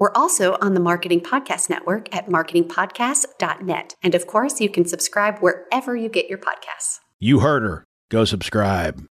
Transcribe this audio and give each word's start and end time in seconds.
We're 0.00 0.12
also 0.14 0.56
on 0.62 0.72
the 0.72 0.80
Marketing 0.80 1.20
Podcast 1.20 1.68
Network 1.68 2.16
at 2.16 2.26
marketingpodcast.net. 2.26 3.96
And 4.02 4.14
of 4.14 4.26
course, 4.26 4.58
you 4.58 4.70
can 4.70 4.86
subscribe 4.86 5.40
wherever 5.40 5.94
you 5.94 6.08
get 6.08 6.26
your 6.26 6.38
podcasts. 6.38 7.00
You 7.18 7.40
heard 7.40 7.64
her. 7.64 7.84
Go 8.08 8.24
subscribe. 8.24 9.04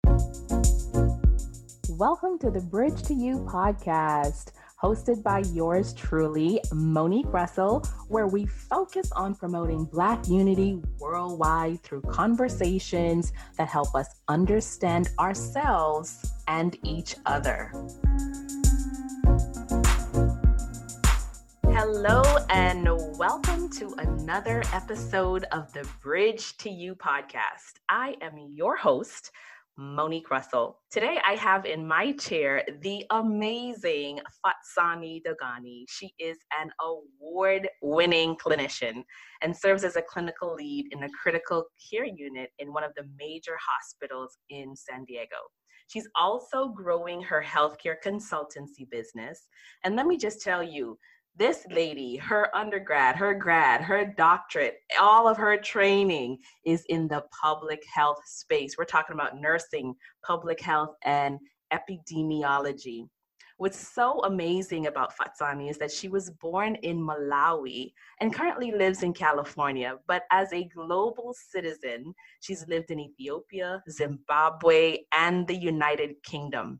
Welcome 1.89 2.39
to 2.39 2.49
the 2.49 2.65
Bridge 2.71 3.03
to 3.03 3.13
You 3.13 3.39
podcast, 3.39 4.53
hosted 4.81 5.21
by 5.23 5.39
yours 5.51 5.93
truly, 5.93 6.61
Monique 6.71 7.33
Russell, 7.33 7.83
where 8.07 8.27
we 8.27 8.45
focus 8.45 9.11
on 9.11 9.35
promoting 9.35 9.83
Black 9.83 10.25
unity 10.29 10.81
worldwide 10.99 11.83
through 11.83 12.03
conversations 12.03 13.33
that 13.57 13.67
help 13.67 13.93
us 13.93 14.07
understand 14.29 15.09
ourselves 15.19 16.31
and 16.47 16.77
each 16.83 17.17
other. 17.25 17.73
Hello, 21.89 22.21
and 22.49 22.85
welcome 23.17 23.69
to 23.69 23.93
another 23.97 24.61
episode 24.73 25.45
of 25.53 25.71
the 25.71 25.87
Bridge 26.01 26.57
to 26.57 26.69
You 26.69 26.95
podcast. 26.95 27.79
I 27.87 28.17
am 28.21 28.33
your 28.53 28.75
host, 28.75 29.31
Monique 29.77 30.29
Russell. 30.29 30.81
Today, 30.91 31.17
I 31.25 31.35
have 31.35 31.65
in 31.65 31.87
my 31.87 32.11
chair 32.11 32.61
the 32.81 33.05
amazing 33.11 34.19
Fatsani 34.45 35.21
Dogani. 35.25 35.85
She 35.87 36.13
is 36.19 36.35
an 36.61 36.71
award 36.81 37.69
winning 37.81 38.35
clinician 38.35 39.05
and 39.41 39.55
serves 39.55 39.85
as 39.85 39.95
a 39.95 40.01
clinical 40.01 40.55
lead 40.55 40.87
in 40.91 41.03
a 41.03 41.09
critical 41.23 41.67
care 41.89 42.05
unit 42.05 42.49
in 42.59 42.73
one 42.73 42.83
of 42.83 42.91
the 42.97 43.07
major 43.17 43.55
hospitals 43.65 44.37
in 44.49 44.75
San 44.75 45.05
Diego. 45.05 45.37
She's 45.87 46.09
also 46.19 46.67
growing 46.67 47.21
her 47.21 47.41
healthcare 47.41 47.95
consultancy 48.05 48.89
business. 48.91 49.47
And 49.85 49.95
let 49.95 50.05
me 50.05 50.17
just 50.17 50.41
tell 50.41 50.61
you, 50.61 50.99
this 51.37 51.65
lady, 51.69 52.17
her 52.17 52.55
undergrad, 52.55 53.15
her 53.15 53.33
grad, 53.33 53.81
her 53.81 54.05
doctorate, 54.17 54.79
all 54.99 55.27
of 55.27 55.37
her 55.37 55.57
training 55.57 56.39
is 56.65 56.83
in 56.89 57.07
the 57.07 57.23
public 57.41 57.83
health 57.93 58.19
space. 58.25 58.75
We're 58.77 58.85
talking 58.85 59.13
about 59.13 59.39
nursing, 59.39 59.93
public 60.25 60.59
health, 60.59 60.95
and 61.03 61.37
epidemiology. 61.71 63.07
What's 63.57 63.87
so 63.87 64.19
amazing 64.23 64.85
about 64.85 65.13
Fatsani 65.17 65.69
is 65.69 65.79
that 65.79 65.91
she 65.91 66.09
was 66.09 66.29
born 66.29 66.75
in 66.75 66.99
Malawi 66.99 67.91
and 68.21 68.33
currently 68.33 68.71
lives 68.71 69.01
in 69.01 69.13
California. 69.13 69.97
But 70.07 70.23
as 70.31 70.53
a 70.53 70.69
global 70.75 71.35
citizen, 71.35 72.13
she's 72.39 72.67
lived 72.67 72.91
in 72.91 72.99
Ethiopia, 72.99 73.81
Zimbabwe, 73.89 74.99
and 75.11 75.47
the 75.47 75.55
United 75.55 76.21
Kingdom. 76.23 76.79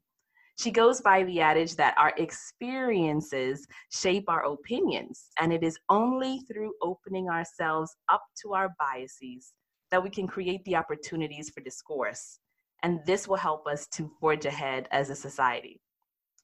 She 0.60 0.72
goes 0.72 1.02
by 1.02 1.24
the 1.24 1.40
adage 1.40 1.76
that 1.76 1.96
our 1.98 2.14
experiences 2.18 3.68
shape 3.92 4.26
our 4.28 4.44
opinions, 4.46 5.30
and 5.40 5.54
it 5.54 5.64
is 5.64 5.78
only 5.90 6.40
through 6.52 6.74
opening 6.82 7.30
ourselves 7.30 7.96
up 8.12 8.24
to 8.42 8.54
our 8.54 8.74
biases 8.80 9.54
that 9.92 10.02
we 10.02 10.10
can 10.10 10.26
create 10.28 10.64
the 10.66 10.76
opportunities 10.76 11.52
for 11.52 11.62
discourse. 11.62 12.40
And 12.82 13.00
this 13.06 13.28
will 13.28 13.38
help 13.38 13.68
us 13.68 13.88
to 13.94 14.12
forge 14.20 14.46
ahead 14.46 14.88
as 14.92 15.12
a 15.12 15.16
society. 15.16 15.80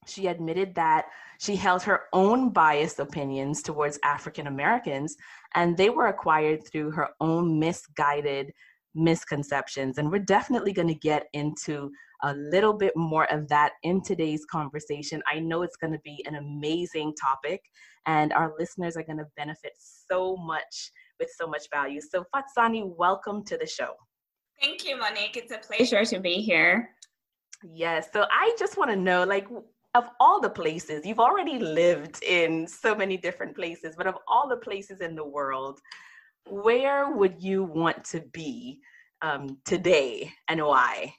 She 0.06 0.28
admitted 0.28 0.74
that 0.76 1.06
she 1.40 1.56
held 1.56 1.82
her 1.82 2.02
own 2.12 2.50
biased 2.50 3.00
opinions 3.00 3.62
towards 3.62 3.98
African 4.04 4.46
Americans, 4.46 5.16
and 5.54 5.76
they 5.76 5.90
were 5.90 6.06
acquired 6.06 6.66
through 6.66 6.92
her 6.92 7.08
own 7.20 7.58
misguided 7.58 8.52
misconceptions. 8.94 9.98
And 9.98 10.10
we're 10.10 10.18
definitely 10.20 10.72
going 10.72 10.88
to 10.88 10.94
get 10.94 11.26
into 11.32 11.90
a 12.24 12.34
little 12.34 12.72
bit 12.72 12.96
more 12.96 13.30
of 13.30 13.48
that 13.48 13.72
in 13.82 14.02
today's 14.02 14.44
conversation. 14.46 15.22
I 15.30 15.38
know 15.40 15.62
it's 15.62 15.76
going 15.76 15.92
to 15.92 16.00
be 16.00 16.24
an 16.26 16.36
amazing 16.36 17.14
topic, 17.20 17.60
and 18.06 18.32
our 18.32 18.54
listeners 18.58 18.96
are 18.96 19.02
going 19.02 19.18
to 19.18 19.26
benefit 19.36 19.72
so 19.78 20.36
much 20.36 20.90
with 21.20 21.30
so 21.38 21.46
much 21.46 21.68
value. 21.70 22.00
So, 22.00 22.24
Fatsani, 22.34 22.82
welcome 22.96 23.44
to 23.44 23.58
the 23.58 23.66
show. 23.66 23.92
Thank 24.60 24.88
you, 24.88 24.96
Monique. 24.96 25.36
It's 25.36 25.52
a 25.52 25.58
pleasure 25.58 26.04
to 26.04 26.18
be 26.18 26.36
here. 26.36 26.90
Yes. 27.62 28.08
So, 28.12 28.24
I 28.30 28.56
just 28.58 28.78
want 28.78 28.90
to 28.90 28.96
know 28.96 29.24
like, 29.24 29.46
of 29.94 30.04
all 30.18 30.40
the 30.40 30.50
places, 30.50 31.04
you've 31.04 31.20
already 31.20 31.58
lived 31.58 32.22
in 32.24 32.66
so 32.66 32.94
many 32.94 33.16
different 33.16 33.54
places, 33.54 33.94
but 33.96 34.06
of 34.06 34.16
all 34.26 34.48
the 34.48 34.56
places 34.56 35.02
in 35.02 35.14
the 35.14 35.24
world, 35.24 35.78
where 36.48 37.12
would 37.12 37.36
you 37.38 37.64
want 37.64 38.02
to 38.06 38.20
be 38.32 38.80
um, 39.22 39.58
today 39.64 40.32
and 40.48 40.64
why? 40.64 41.14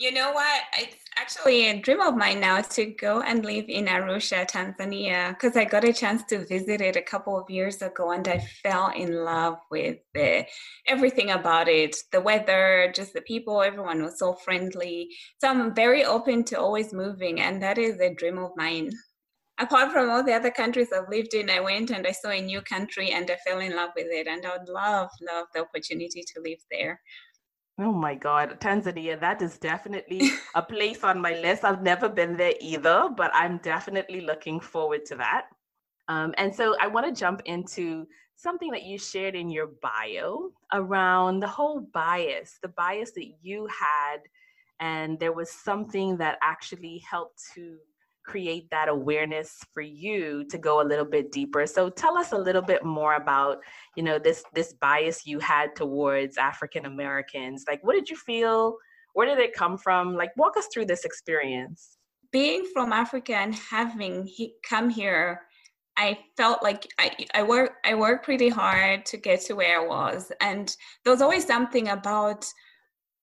You 0.00 0.12
know 0.12 0.32
what? 0.32 0.62
It's 0.78 1.04
actually 1.18 1.68
a 1.68 1.78
dream 1.78 2.00
of 2.00 2.16
mine 2.16 2.40
now 2.40 2.62
to 2.62 2.86
go 2.86 3.20
and 3.20 3.44
live 3.44 3.66
in 3.68 3.84
Arusha, 3.84 4.50
Tanzania, 4.50 5.28
because 5.28 5.58
I 5.58 5.66
got 5.66 5.84
a 5.84 5.92
chance 5.92 6.22
to 6.30 6.46
visit 6.46 6.80
it 6.80 6.96
a 6.96 7.02
couple 7.02 7.38
of 7.38 7.50
years 7.50 7.82
ago 7.82 8.10
and 8.10 8.26
I 8.26 8.38
fell 8.62 8.90
in 8.96 9.12
love 9.12 9.58
with 9.70 9.98
the, 10.14 10.46
everything 10.86 11.32
about 11.32 11.68
it 11.68 11.96
the 12.12 12.20
weather, 12.22 12.90
just 12.96 13.12
the 13.12 13.20
people, 13.20 13.60
everyone 13.60 14.02
was 14.02 14.18
so 14.18 14.32
friendly. 14.32 15.10
So 15.38 15.48
I'm 15.48 15.74
very 15.74 16.02
open 16.02 16.44
to 16.44 16.58
always 16.58 16.94
moving, 16.94 17.38
and 17.38 17.62
that 17.62 17.76
is 17.76 18.00
a 18.00 18.14
dream 18.14 18.38
of 18.38 18.52
mine. 18.56 18.92
Apart 19.58 19.92
from 19.92 20.08
all 20.08 20.24
the 20.24 20.32
other 20.32 20.50
countries 20.50 20.88
I've 20.96 21.10
lived 21.10 21.34
in, 21.34 21.50
I 21.50 21.60
went 21.60 21.90
and 21.90 22.06
I 22.06 22.12
saw 22.12 22.30
a 22.30 22.40
new 22.40 22.62
country 22.62 23.10
and 23.10 23.30
I 23.30 23.36
fell 23.46 23.58
in 23.58 23.76
love 23.76 23.90
with 23.94 24.06
it, 24.08 24.26
and 24.26 24.46
I 24.46 24.56
would 24.56 24.70
love, 24.70 25.10
love 25.30 25.48
the 25.52 25.60
opportunity 25.60 26.24
to 26.26 26.40
live 26.40 26.60
there. 26.70 27.02
Oh 27.80 27.92
my 27.92 28.14
God, 28.14 28.60
Tanzania, 28.60 29.18
that 29.20 29.40
is 29.40 29.56
definitely 29.56 30.30
a 30.54 30.62
place 30.62 31.02
on 31.02 31.18
my 31.18 31.34
list. 31.40 31.64
I've 31.64 31.82
never 31.82 32.10
been 32.10 32.36
there 32.36 32.52
either, 32.60 33.08
but 33.16 33.30
I'm 33.34 33.58
definitely 33.58 34.20
looking 34.20 34.60
forward 34.60 35.06
to 35.06 35.16
that. 35.16 35.46
Um, 36.08 36.34
and 36.36 36.54
so 36.54 36.76
I 36.78 36.88
want 36.88 37.06
to 37.06 37.18
jump 37.18 37.40
into 37.46 38.06
something 38.36 38.70
that 38.72 38.82
you 38.82 38.98
shared 38.98 39.34
in 39.34 39.48
your 39.48 39.68
bio 39.80 40.50
around 40.74 41.40
the 41.40 41.48
whole 41.48 41.80
bias, 41.94 42.58
the 42.60 42.68
bias 42.68 43.12
that 43.12 43.28
you 43.40 43.66
had. 43.66 44.18
And 44.80 45.18
there 45.18 45.32
was 45.32 45.50
something 45.50 46.18
that 46.18 46.38
actually 46.42 47.02
helped 47.10 47.40
to 47.54 47.78
create 48.24 48.68
that 48.70 48.88
awareness 48.88 49.58
for 49.72 49.80
you 49.80 50.44
to 50.50 50.58
go 50.58 50.80
a 50.80 50.86
little 50.86 51.04
bit 51.04 51.32
deeper. 51.32 51.66
So 51.66 51.88
tell 51.88 52.16
us 52.16 52.32
a 52.32 52.38
little 52.38 52.62
bit 52.62 52.84
more 52.84 53.14
about 53.14 53.58
you 53.96 54.02
know 54.02 54.18
this 54.18 54.44
this 54.54 54.72
bias 54.74 55.26
you 55.26 55.38
had 55.38 55.74
towards 55.74 56.38
african 56.38 56.86
americans. 56.86 57.64
Like 57.68 57.82
what 57.82 57.94
did 57.94 58.08
you 58.08 58.16
feel? 58.16 58.76
Where 59.14 59.26
did 59.26 59.38
it 59.38 59.54
come 59.54 59.76
from? 59.76 60.14
Like 60.14 60.30
walk 60.36 60.56
us 60.56 60.68
through 60.72 60.86
this 60.86 61.04
experience. 61.04 61.96
Being 62.32 62.64
from 62.72 62.92
africa 62.92 63.34
and 63.34 63.54
having 63.54 64.26
he, 64.26 64.54
come 64.68 64.90
here 64.90 65.40
I 65.96 66.18
felt 66.36 66.62
like 66.62 66.86
I, 66.98 67.14
I 67.34 67.42
work 67.42 67.72
I 67.84 67.94
worked 67.94 68.24
pretty 68.24 68.48
hard 68.48 69.04
to 69.06 69.16
get 69.16 69.42
to 69.42 69.54
where 69.54 69.82
I 69.82 69.86
was, 69.86 70.32
and 70.40 70.74
there 71.04 71.12
was 71.12 71.20
always 71.20 71.46
something 71.46 71.88
about 71.88 72.46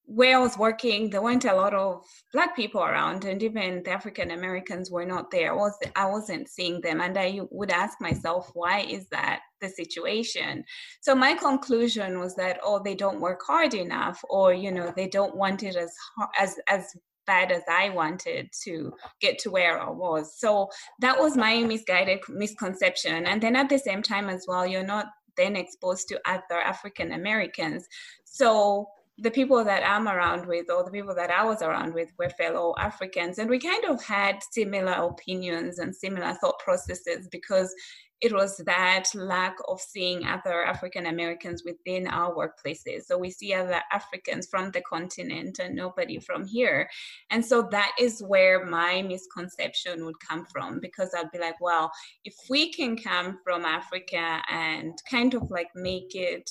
where 0.07 0.37
I 0.37 0.39
was 0.39 0.57
working, 0.57 1.09
there 1.09 1.21
weren't 1.21 1.43
a 1.43 1.53
lot 1.53 1.73
of 1.73 2.01
black 2.31 2.55
people 2.55 2.81
around, 2.81 3.25
and 3.25 3.43
even 3.43 3.83
the 3.83 3.91
African 3.91 4.31
Americans 4.31 4.89
were 4.89 5.05
not 5.05 5.29
there. 5.31 5.51
I 5.51 5.55
was 5.55 5.77
I 5.97 6.05
wasn't 6.05 6.47
seeing 6.47 6.79
them, 6.79 7.01
and 7.01 7.17
I 7.17 7.41
would 7.51 7.71
ask 7.71 7.99
myself, 7.99 8.49
why 8.53 8.79
is 8.79 9.09
that 9.09 9.41
the 9.59 9.67
situation? 9.67 10.63
So 11.01 11.13
my 11.13 11.33
conclusion 11.33 12.19
was 12.19 12.35
that 12.35 12.59
oh, 12.63 12.81
they 12.81 12.95
don't 12.95 13.19
work 13.19 13.41
hard 13.45 13.73
enough, 13.73 14.23
or 14.29 14.53
you 14.53 14.71
know, 14.71 14.93
they 14.95 15.09
don't 15.09 15.35
want 15.35 15.63
it 15.63 15.75
as 15.75 15.93
as 16.39 16.55
as 16.69 16.85
bad 17.25 17.51
as 17.51 17.63
I 17.69 17.89
wanted 17.89 18.49
to 18.63 18.93
get 19.19 19.37
to 19.39 19.51
where 19.51 19.77
I 19.77 19.89
was. 19.89 20.39
So 20.39 20.69
that 21.01 21.19
was 21.19 21.35
my 21.35 21.61
misguided 21.63 22.19
misconception, 22.29 23.25
and 23.25 23.43
then 23.43 23.57
at 23.57 23.67
the 23.67 23.77
same 23.77 24.01
time 24.01 24.29
as 24.29 24.45
well, 24.47 24.65
you're 24.65 24.83
not 24.83 25.07
then 25.35 25.57
exposed 25.57 26.07
to 26.07 26.21
other 26.25 26.61
African 26.61 27.11
Americans, 27.11 27.85
so 28.23 28.87
the 29.19 29.31
people 29.31 29.63
that 29.63 29.83
I'm 29.83 30.07
around 30.07 30.45
with, 30.45 30.69
or 30.69 30.83
the 30.83 30.91
people 30.91 31.15
that 31.15 31.31
I 31.31 31.43
was 31.43 31.61
around 31.61 31.93
with, 31.93 32.09
were 32.19 32.29
fellow 32.29 32.75
Africans. 32.77 33.39
And 33.39 33.49
we 33.49 33.59
kind 33.59 33.85
of 33.85 34.03
had 34.03 34.39
similar 34.51 34.93
opinions 34.93 35.79
and 35.79 35.95
similar 35.95 36.33
thought 36.33 36.59
processes 36.59 37.27
because 37.31 37.73
it 38.21 38.33
was 38.33 38.57
that 38.65 39.05
lack 39.13 39.55
of 39.67 39.79
seeing 39.79 40.25
other 40.25 40.65
African 40.65 41.05
Americans 41.05 41.63
within 41.63 42.07
our 42.07 42.33
workplaces. 42.33 43.03
So 43.03 43.17
we 43.17 43.29
see 43.29 43.53
other 43.53 43.81
Africans 43.91 44.47
from 44.49 44.71
the 44.71 44.81
continent 44.81 45.59
and 45.59 45.75
nobody 45.75 46.19
from 46.19 46.45
here. 46.45 46.89
And 47.29 47.45
so 47.45 47.67
that 47.71 47.91
is 47.99 48.23
where 48.25 48.65
my 48.65 49.03
misconception 49.03 50.03
would 50.05 50.19
come 50.19 50.45
from 50.51 50.79
because 50.79 51.11
I'd 51.15 51.31
be 51.31 51.37
like, 51.37 51.61
well, 51.61 51.91
if 52.25 52.33
we 52.49 52.71
can 52.73 52.97
come 52.97 53.39
from 53.43 53.65
Africa 53.65 54.41
and 54.49 54.99
kind 55.09 55.35
of 55.35 55.51
like 55.51 55.69
make 55.75 56.15
it, 56.15 56.49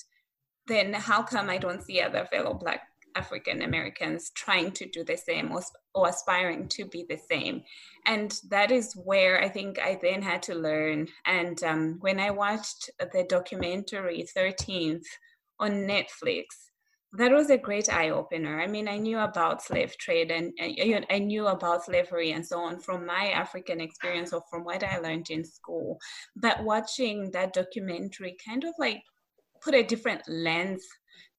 then 0.69 0.93
how 0.93 1.23
come 1.23 1.49
I 1.49 1.59
don't 1.59 1.83
see 1.83 2.01
other 2.01 2.27
fellow 2.27 2.55
Black 2.55 2.83
African 3.17 3.63
Americans 3.63 4.31
trying 4.35 4.71
to 4.73 4.87
do 4.87 5.03
the 5.03 5.17
same 5.17 5.51
or, 5.51 5.63
or 5.95 6.09
aspiring 6.09 6.69
to 6.69 6.85
be 6.85 7.07
the 7.09 7.17
same. 7.17 7.63
And 8.07 8.39
that 8.51 8.71
is 8.71 8.93
where 8.93 9.41
I 9.43 9.49
think 9.49 9.79
I 9.79 9.99
then 10.01 10.23
had 10.23 10.43
to 10.45 10.55
learn. 10.55 11.09
And 11.25 11.63
um, 11.65 11.97
when 12.01 12.21
I 12.21 12.31
watched 12.31 12.91
the 13.01 13.25
documentary 13.29 14.27
13th 14.37 15.07
on 15.59 15.71
Netflix, 15.73 16.45
that 17.13 17.33
was 17.33 17.49
a 17.49 17.57
great 17.57 17.91
eye 17.91 18.11
opener. 18.11 18.61
I 18.61 18.67
mean, 18.67 18.89
I 18.89 18.99
knew 18.99 19.19
about 19.19 19.63
slave 19.63 19.97
trade 19.97 20.31
and 20.31 20.53
I 20.61 21.19
knew 21.19 21.47
about 21.47 21.85
slavery 21.85 22.33
and 22.33 22.47
so 22.47 22.61
on 22.61 22.79
from 22.79 23.07
my 23.07 23.29
African 23.29 23.81
experience 23.81 24.35
or 24.35 24.43
from 24.51 24.65
what 24.65 24.85
I 24.85 24.99
learned 24.99 25.31
in 25.31 25.43
school. 25.45 25.99
But 26.35 26.63
watching 26.63 27.31
that 27.31 27.55
documentary 27.55 28.37
kind 28.47 28.65
of 28.65 28.75
like 28.79 29.03
put 29.67 29.75
a 29.75 29.83
different 29.83 30.23
lens 30.29 30.87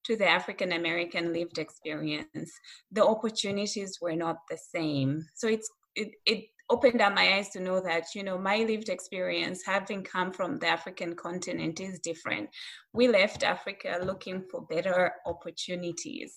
to 0.04 0.16
the 0.16 0.28
African 0.28 0.72
American 0.72 1.32
lived 1.32 1.58
experience, 1.58 2.52
the 2.92 3.04
opportunities 3.04 3.98
were 4.00 4.16
not 4.16 4.36
the 4.50 4.58
same. 4.74 5.24
So 5.34 5.48
it's 5.48 5.68
it, 5.94 6.12
it 6.26 6.44
opened 6.70 7.00
up 7.00 7.14
my 7.14 7.34
eyes 7.34 7.48
to 7.48 7.60
know 7.60 7.80
that 7.80 8.04
you 8.14 8.22
know 8.22 8.38
my 8.38 8.58
lived 8.58 8.90
experience 8.90 9.62
having 9.64 10.02
come 10.02 10.30
from 10.30 10.58
the 10.58 10.66
african 10.68 11.16
continent 11.16 11.80
is 11.80 11.98
different 12.00 12.48
we 12.92 13.08
left 13.08 13.42
africa 13.42 13.98
looking 14.04 14.44
for 14.50 14.60
better 14.66 15.12
opportunities 15.24 16.36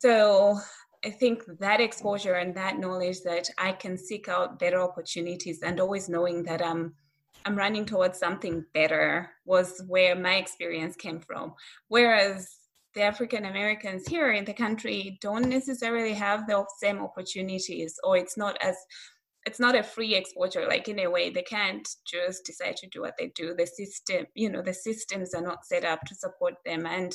so 0.00 0.58
i 1.04 1.10
think 1.10 1.42
that 1.60 1.82
exposure 1.82 2.34
and 2.34 2.56
that 2.56 2.78
knowledge 2.78 3.20
that 3.24 3.46
i 3.58 3.70
can 3.72 3.98
seek 3.98 4.26
out 4.26 4.58
better 4.58 4.80
opportunities 4.80 5.60
and 5.62 5.80
always 5.80 6.08
knowing 6.08 6.42
that 6.42 6.64
i'm 6.64 6.94
i'm 7.46 7.56
running 7.56 7.86
towards 7.86 8.18
something 8.18 8.64
better 8.74 9.30
was 9.44 9.82
where 9.86 10.14
my 10.14 10.34
experience 10.34 10.96
came 10.96 11.20
from. 11.20 11.54
Whereas 11.88 12.48
the 12.94 13.02
African 13.02 13.44
Americans 13.44 14.06
here 14.06 14.32
in 14.32 14.44
the 14.44 14.54
country 14.54 15.18
don't 15.20 15.48
necessarily 15.48 16.14
have 16.14 16.46
the 16.46 16.64
same 16.78 16.98
opportunities, 16.98 17.94
or 18.02 18.16
it's 18.16 18.36
not 18.36 18.56
as 18.60 18.76
it's 19.46 19.60
not 19.60 19.76
a 19.76 19.82
free 19.82 20.16
exposure. 20.16 20.66
Like 20.66 20.88
in 20.88 20.98
a 20.98 21.10
way 21.10 21.30
they 21.30 21.42
can't 21.42 21.88
just 22.04 22.44
decide 22.44 22.76
to 22.78 22.88
do 22.88 23.02
what 23.02 23.14
they 23.16 23.30
do. 23.36 23.54
The 23.56 23.66
system 23.66 24.26
you 24.34 24.50
know 24.50 24.62
the 24.62 24.74
systems 24.74 25.34
are 25.34 25.42
not 25.42 25.64
set 25.64 25.84
up 25.84 26.00
to 26.06 26.14
support 26.14 26.54
them. 26.64 26.84
And 26.86 27.12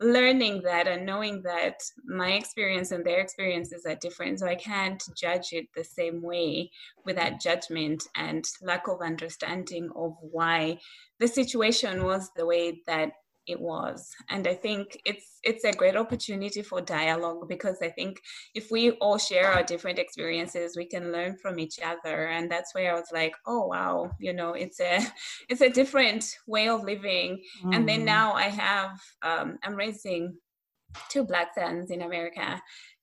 learning 0.00 0.62
that 0.62 0.88
and 0.88 1.06
knowing 1.06 1.42
that 1.42 1.76
my 2.04 2.32
experience 2.32 2.90
and 2.90 3.04
their 3.04 3.20
experiences 3.20 3.86
are 3.86 3.94
different. 3.96 4.40
So 4.40 4.46
i 4.46 4.54
can't 4.54 5.02
judge 5.16 5.52
it 5.52 5.66
the 5.74 5.84
same 5.84 6.20
way 6.22 6.70
without 7.04 7.40
judgment 7.40 8.02
and 8.16 8.44
lack 8.62 8.88
of 8.88 9.00
understanding 9.00 9.90
of 9.96 10.16
why 10.20 10.78
the 11.20 11.28
situation 11.28 12.04
was 12.04 12.30
the 12.36 12.46
way 12.46 12.82
that 12.86 13.12
it 13.46 13.60
was 13.60 14.10
and 14.30 14.46
i 14.46 14.54
think 14.54 14.98
it's 15.04 15.38
it's 15.42 15.64
a 15.64 15.72
great 15.72 15.96
opportunity 15.96 16.62
for 16.62 16.80
dialogue 16.80 17.48
because 17.48 17.78
i 17.82 17.88
think 17.88 18.20
if 18.54 18.70
we 18.70 18.92
all 18.92 19.18
share 19.18 19.52
our 19.52 19.62
different 19.62 19.98
experiences 19.98 20.76
we 20.76 20.86
can 20.86 21.12
learn 21.12 21.36
from 21.36 21.58
each 21.58 21.78
other 21.84 22.26
and 22.28 22.50
that's 22.50 22.74
where 22.74 22.92
i 22.92 22.94
was 22.94 23.08
like 23.12 23.34
oh 23.46 23.66
wow 23.66 24.10
you 24.18 24.32
know 24.32 24.52
it's 24.52 24.80
a 24.80 25.00
it's 25.48 25.60
a 25.60 25.70
different 25.70 26.24
way 26.46 26.68
of 26.68 26.82
living 26.84 27.42
mm. 27.64 27.74
and 27.74 27.88
then 27.88 28.00
mm. 28.00 28.06
now 28.06 28.32
i 28.32 28.48
have 28.48 29.00
um, 29.22 29.58
i'm 29.62 29.74
raising 29.74 30.34
two 31.08 31.24
black 31.24 31.48
sons 31.54 31.90
in 31.90 32.02
america 32.02 32.60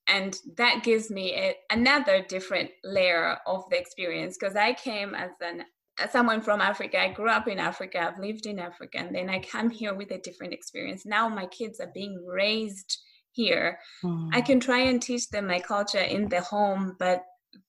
and 0.08 0.36
that 0.56 0.82
gives 0.82 1.10
me 1.10 1.32
a, 1.34 1.54
another 1.70 2.24
different 2.28 2.70
layer 2.82 3.36
of 3.46 3.62
the 3.70 3.78
experience 3.78 4.36
because 4.38 4.56
i 4.56 4.72
came 4.72 5.14
as 5.14 5.30
an 5.40 5.64
someone 6.10 6.40
from 6.40 6.60
Africa. 6.60 7.00
I 7.00 7.12
grew 7.12 7.28
up 7.28 7.48
in 7.48 7.58
Africa. 7.58 8.00
I've 8.00 8.18
lived 8.18 8.46
in 8.46 8.58
Africa, 8.58 8.98
and 8.98 9.14
then 9.14 9.28
I 9.28 9.40
come 9.40 9.70
here 9.70 9.94
with 9.94 10.10
a 10.10 10.18
different 10.18 10.52
experience. 10.52 11.04
Now 11.04 11.28
my 11.28 11.46
kids 11.46 11.80
are 11.80 11.90
being 11.94 12.24
raised 12.26 12.98
here. 13.32 13.78
Mm. 14.04 14.30
I 14.32 14.40
can 14.40 14.60
try 14.60 14.80
and 14.80 15.00
teach 15.00 15.28
them 15.28 15.46
my 15.46 15.60
culture 15.60 15.98
in 15.98 16.28
the 16.28 16.40
home, 16.40 16.96
but 16.98 17.22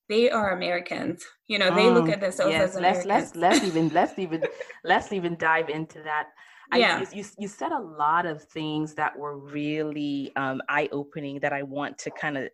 they 0.09 0.29
are 0.29 0.51
Americans. 0.51 1.23
You 1.47 1.59
know, 1.59 1.73
they 1.73 1.89
look 1.89 2.05
mm. 2.05 2.13
at 2.13 2.21
themselves 2.21 2.53
yes, 2.53 2.69
as 2.71 2.75
Americans. 2.75 3.05
Let's 3.05 3.35
let's 3.35 3.61
let's 3.61 3.65
even 3.65 3.89
let's 3.93 4.19
even 4.19 4.43
let's 4.83 5.11
even 5.11 5.37
dive 5.37 5.69
into 5.69 6.01
that. 6.03 6.27
I, 6.71 6.77
yeah. 6.77 7.03
You, 7.13 7.23
you 7.37 7.47
said 7.47 7.71
a 7.71 7.79
lot 7.79 8.25
of 8.25 8.43
things 8.43 8.95
that 8.95 9.17
were 9.17 9.37
really 9.37 10.31
um, 10.35 10.61
eye 10.69 10.89
opening 10.91 11.39
that 11.41 11.53
I 11.53 11.61
want 11.63 11.97
to 11.99 12.11
kind 12.11 12.37
of 12.37 12.49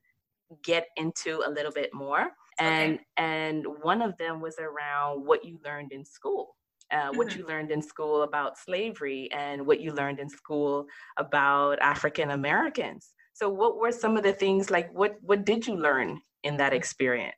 get 0.64 0.88
into 0.98 1.42
a 1.46 1.50
little 1.50 1.72
bit 1.72 1.94
more 1.94 2.32
and 2.60 2.94
okay. 2.96 3.04
and 3.18 3.66
one 3.82 4.02
of 4.02 4.18
them 4.18 4.42
was 4.42 4.58
around 4.60 5.26
what 5.26 5.44
you 5.46 5.60
learned 5.64 5.92
in 5.92 6.06
school 6.06 6.56
uh, 6.92 7.10
what 7.14 7.28
mm-hmm. 7.28 7.40
you 7.40 7.48
learned 7.48 7.72
in 7.72 7.82
school 7.82 8.24
about 8.24 8.58
slavery 8.58 9.30
and 9.32 9.66
what 9.66 9.80
you 9.80 9.92
learned 9.92 10.20
in 10.20 10.30
school 10.30 10.86
about 11.18 11.80
african 11.82 12.32
americans 12.32 13.14
so 13.34 13.50
what 13.50 13.78
were 13.78 13.92
some 13.92 14.18
of 14.18 14.24
the 14.24 14.34
things 14.34 14.70
like 14.70 14.92
what 14.94 15.16
what 15.22 15.46
did 15.46 15.66
you 15.66 15.76
learn 15.76 16.20
in 16.44 16.58
that 16.58 16.74
experience 16.74 17.36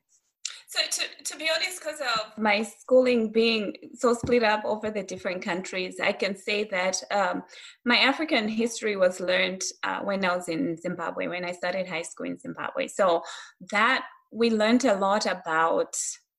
so 0.68 0.80
to, 0.90 1.24
to 1.24 1.36
be 1.36 1.50
honest 1.54 1.80
because 1.82 2.00
of 2.00 2.38
my 2.38 2.62
schooling 2.62 3.30
being 3.30 3.74
so 3.94 4.14
split 4.14 4.42
up 4.42 4.64
over 4.64 4.90
the 4.90 5.02
different 5.02 5.42
countries 5.42 5.96
i 6.02 6.12
can 6.12 6.34
say 6.34 6.64
that 6.64 6.96
um, 7.10 7.42
my 7.84 7.98
african 7.98 8.48
history 8.48 8.96
was 8.96 9.20
learned 9.20 9.62
uh, 9.84 10.00
when 10.00 10.24
i 10.24 10.34
was 10.34 10.48
in 10.48 10.76
zimbabwe 10.76 11.26
when 11.26 11.44
i 11.44 11.52
started 11.52 11.86
high 11.86 12.02
school 12.02 12.26
in 12.26 12.38
zimbabwe 12.38 12.86
so 12.86 13.22
that 13.70 14.04
we 14.32 14.50
learned 14.50 14.84
a 14.84 14.94
lot 14.94 15.26
about 15.26 15.94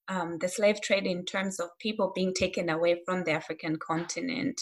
um, 0.10 0.38
the 0.40 0.50
slave 0.50 0.82
trade 0.82 1.06
in 1.06 1.26
terms 1.26 1.60
of 1.60 1.70
people 1.80 2.12
being 2.14 2.34
taken 2.34 2.70
away 2.70 3.02
from 3.06 3.24
the 3.24 3.32
African 3.32 3.78
continent. 3.78 4.62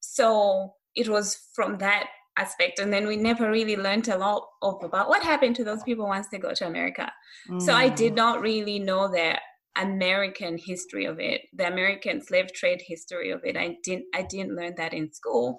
So 0.00 0.74
it 0.94 1.08
was 1.08 1.38
from 1.54 1.78
that 1.78 2.06
aspect 2.38 2.78
and 2.78 2.92
then 2.92 3.06
we 3.06 3.16
never 3.16 3.50
really 3.50 3.76
learned 3.76 4.08
a 4.08 4.16
lot 4.16 4.42
of 4.62 4.82
about 4.82 5.08
what 5.08 5.22
happened 5.22 5.54
to 5.56 5.64
those 5.64 5.82
people 5.82 6.06
once 6.06 6.28
they 6.28 6.38
got 6.38 6.56
to 6.56 6.66
america 6.66 7.10
mm. 7.50 7.60
so 7.60 7.74
i 7.74 7.88
did 7.88 8.12
mm. 8.12 8.16
not 8.16 8.40
really 8.40 8.78
know 8.78 9.06
the 9.06 9.34
american 9.76 10.56
history 10.56 11.04
of 11.04 11.20
it 11.20 11.42
the 11.52 11.66
american 11.66 12.22
slave 12.22 12.50
trade 12.54 12.82
history 12.86 13.30
of 13.30 13.40
it 13.44 13.56
i 13.56 13.76
didn't 13.84 14.06
i 14.14 14.22
didn't 14.22 14.56
learn 14.56 14.72
that 14.76 14.94
in 14.94 15.12
school 15.12 15.58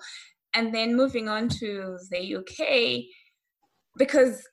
and 0.56 0.74
then 0.74 0.96
moving 0.96 1.30
on 1.30 1.48
to 1.48 1.98
the 2.10 2.36
uk 2.36 3.04
because 3.98 4.44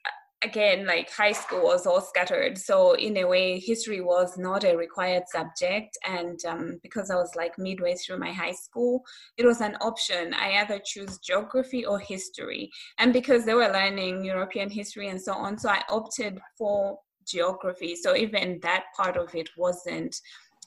again 0.42 0.86
like 0.86 1.10
high 1.10 1.32
school 1.32 1.62
was 1.62 1.86
all 1.86 2.00
scattered. 2.00 2.56
So 2.56 2.94
in 2.94 3.16
a 3.18 3.24
way 3.24 3.58
history 3.58 4.00
was 4.00 4.38
not 4.38 4.64
a 4.64 4.76
required 4.76 5.24
subject. 5.28 5.98
And 6.06 6.38
um, 6.46 6.80
because 6.82 7.10
i 7.10 7.14
was 7.14 7.34
like 7.36 7.58
midway 7.58 7.94
through 7.94 8.18
my 8.18 8.32
high 8.32 8.52
school 8.52 9.02
it 9.36 9.44
was 9.44 9.60
an 9.60 9.76
option. 9.80 10.34
I 10.34 10.60
either 10.60 10.80
choose 10.84 11.18
geography 11.18 11.84
or 11.84 11.98
history. 11.98 12.70
And 12.98 13.12
because 13.12 13.44
they 13.44 13.54
were 13.54 13.68
learning 13.68 14.24
european 14.24 14.70
history 14.70 15.08
and 15.08 15.20
so 15.20 15.32
on 15.32 15.58
so 15.58 15.68
i 15.68 15.82
opted 15.88 16.40
for 16.56 16.98
geography. 17.26 17.94
So 17.94 18.16
even 18.16 18.58
that 18.62 18.84
part 18.96 19.16
of 19.16 19.34
it 19.34 19.48
wasn't 19.56 20.16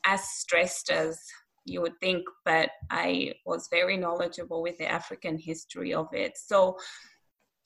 as 0.05 0.23
stressed 0.23 0.89
as 0.91 1.19
you 1.65 1.79
would 1.81 1.97
think 2.01 2.25
but 2.43 2.71
i 2.89 3.33
was 3.45 3.69
very 3.71 3.95
knowledgeable 3.95 4.61
with 4.61 4.77
the 4.77 4.85
african 4.85 5.37
history 5.37 5.93
of 5.93 6.07
it. 6.11 6.37
So 6.37 6.77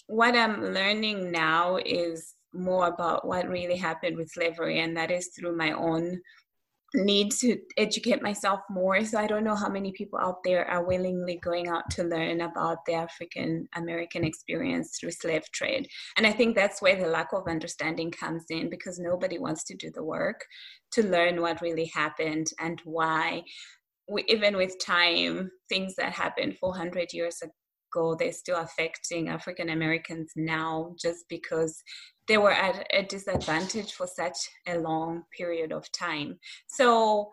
what 0.08 0.36
I'm 0.36 0.74
learning 0.74 1.32
now 1.32 1.78
is 1.78 2.34
more 2.54 2.88
about 2.88 3.28
what 3.28 3.48
really 3.48 3.78
happened 3.78 4.18
with 4.18 4.32
slavery, 4.32 4.80
and 4.80 4.96
that 4.98 5.12
is 5.12 5.30
through 5.38 5.56
my 5.56 5.72
own 5.74 6.20
need 6.94 7.32
to 7.32 7.58
educate 7.76 8.22
myself 8.22 8.62
more. 8.70 9.04
So 9.04 9.20
I 9.20 9.28
don't 9.28 9.44
know 9.44 9.56
how 9.56 9.70
many 9.70 9.92
people 9.92 10.20
out 10.20 10.38
there 10.44 10.66
are 10.70 10.86
willingly 10.86 11.38
going 11.44 11.68
out 11.68 11.90
to 11.92 12.04
learn 12.04 12.42
about 12.42 12.78
the 12.86 12.94
African 12.94 13.68
American 13.76 14.24
experience 14.24 14.98
through 14.98 15.12
slave 15.12 15.44
trade. 15.52 15.88
And 16.16 16.26
I 16.26 16.32
think 16.32 16.56
that's 16.56 16.82
where 16.82 16.96
the 16.96 17.08
lack 17.08 17.34
of 17.34 17.48
understanding 17.48 18.12
comes 18.12 18.46
in 18.50 18.70
because 18.70 19.00
nobody 19.00 19.38
wants 19.38 19.64
to 19.66 19.76
do 19.76 19.92
the 19.94 20.04
work 20.04 20.46
to 20.94 21.04
learn 21.04 21.42
what 21.42 21.62
really 21.62 21.92
happened 21.94 22.48
and 22.60 22.82
why. 22.86 23.44
We, 24.10 24.24
even 24.30 24.56
with 24.56 24.80
time, 24.80 25.52
things 25.68 25.96
that 25.96 26.14
happened 26.14 26.58
400 26.60 27.12
years 27.12 27.42
ago, 27.92 28.16
they're 28.16 28.32
still 28.32 28.58
affecting 28.58 29.30
African 29.30 29.70
Americans 29.70 30.32
now 30.36 30.96
just 31.00 31.26
because 31.30 31.82
they 32.28 32.38
were 32.38 32.52
at 32.52 32.86
a 32.94 33.04
disadvantage 33.04 33.94
for 33.94 34.08
such 34.08 34.38
a 34.68 34.78
long 34.78 35.24
period 35.36 35.72
of 35.72 35.92
time. 35.92 36.38
So 36.68 37.32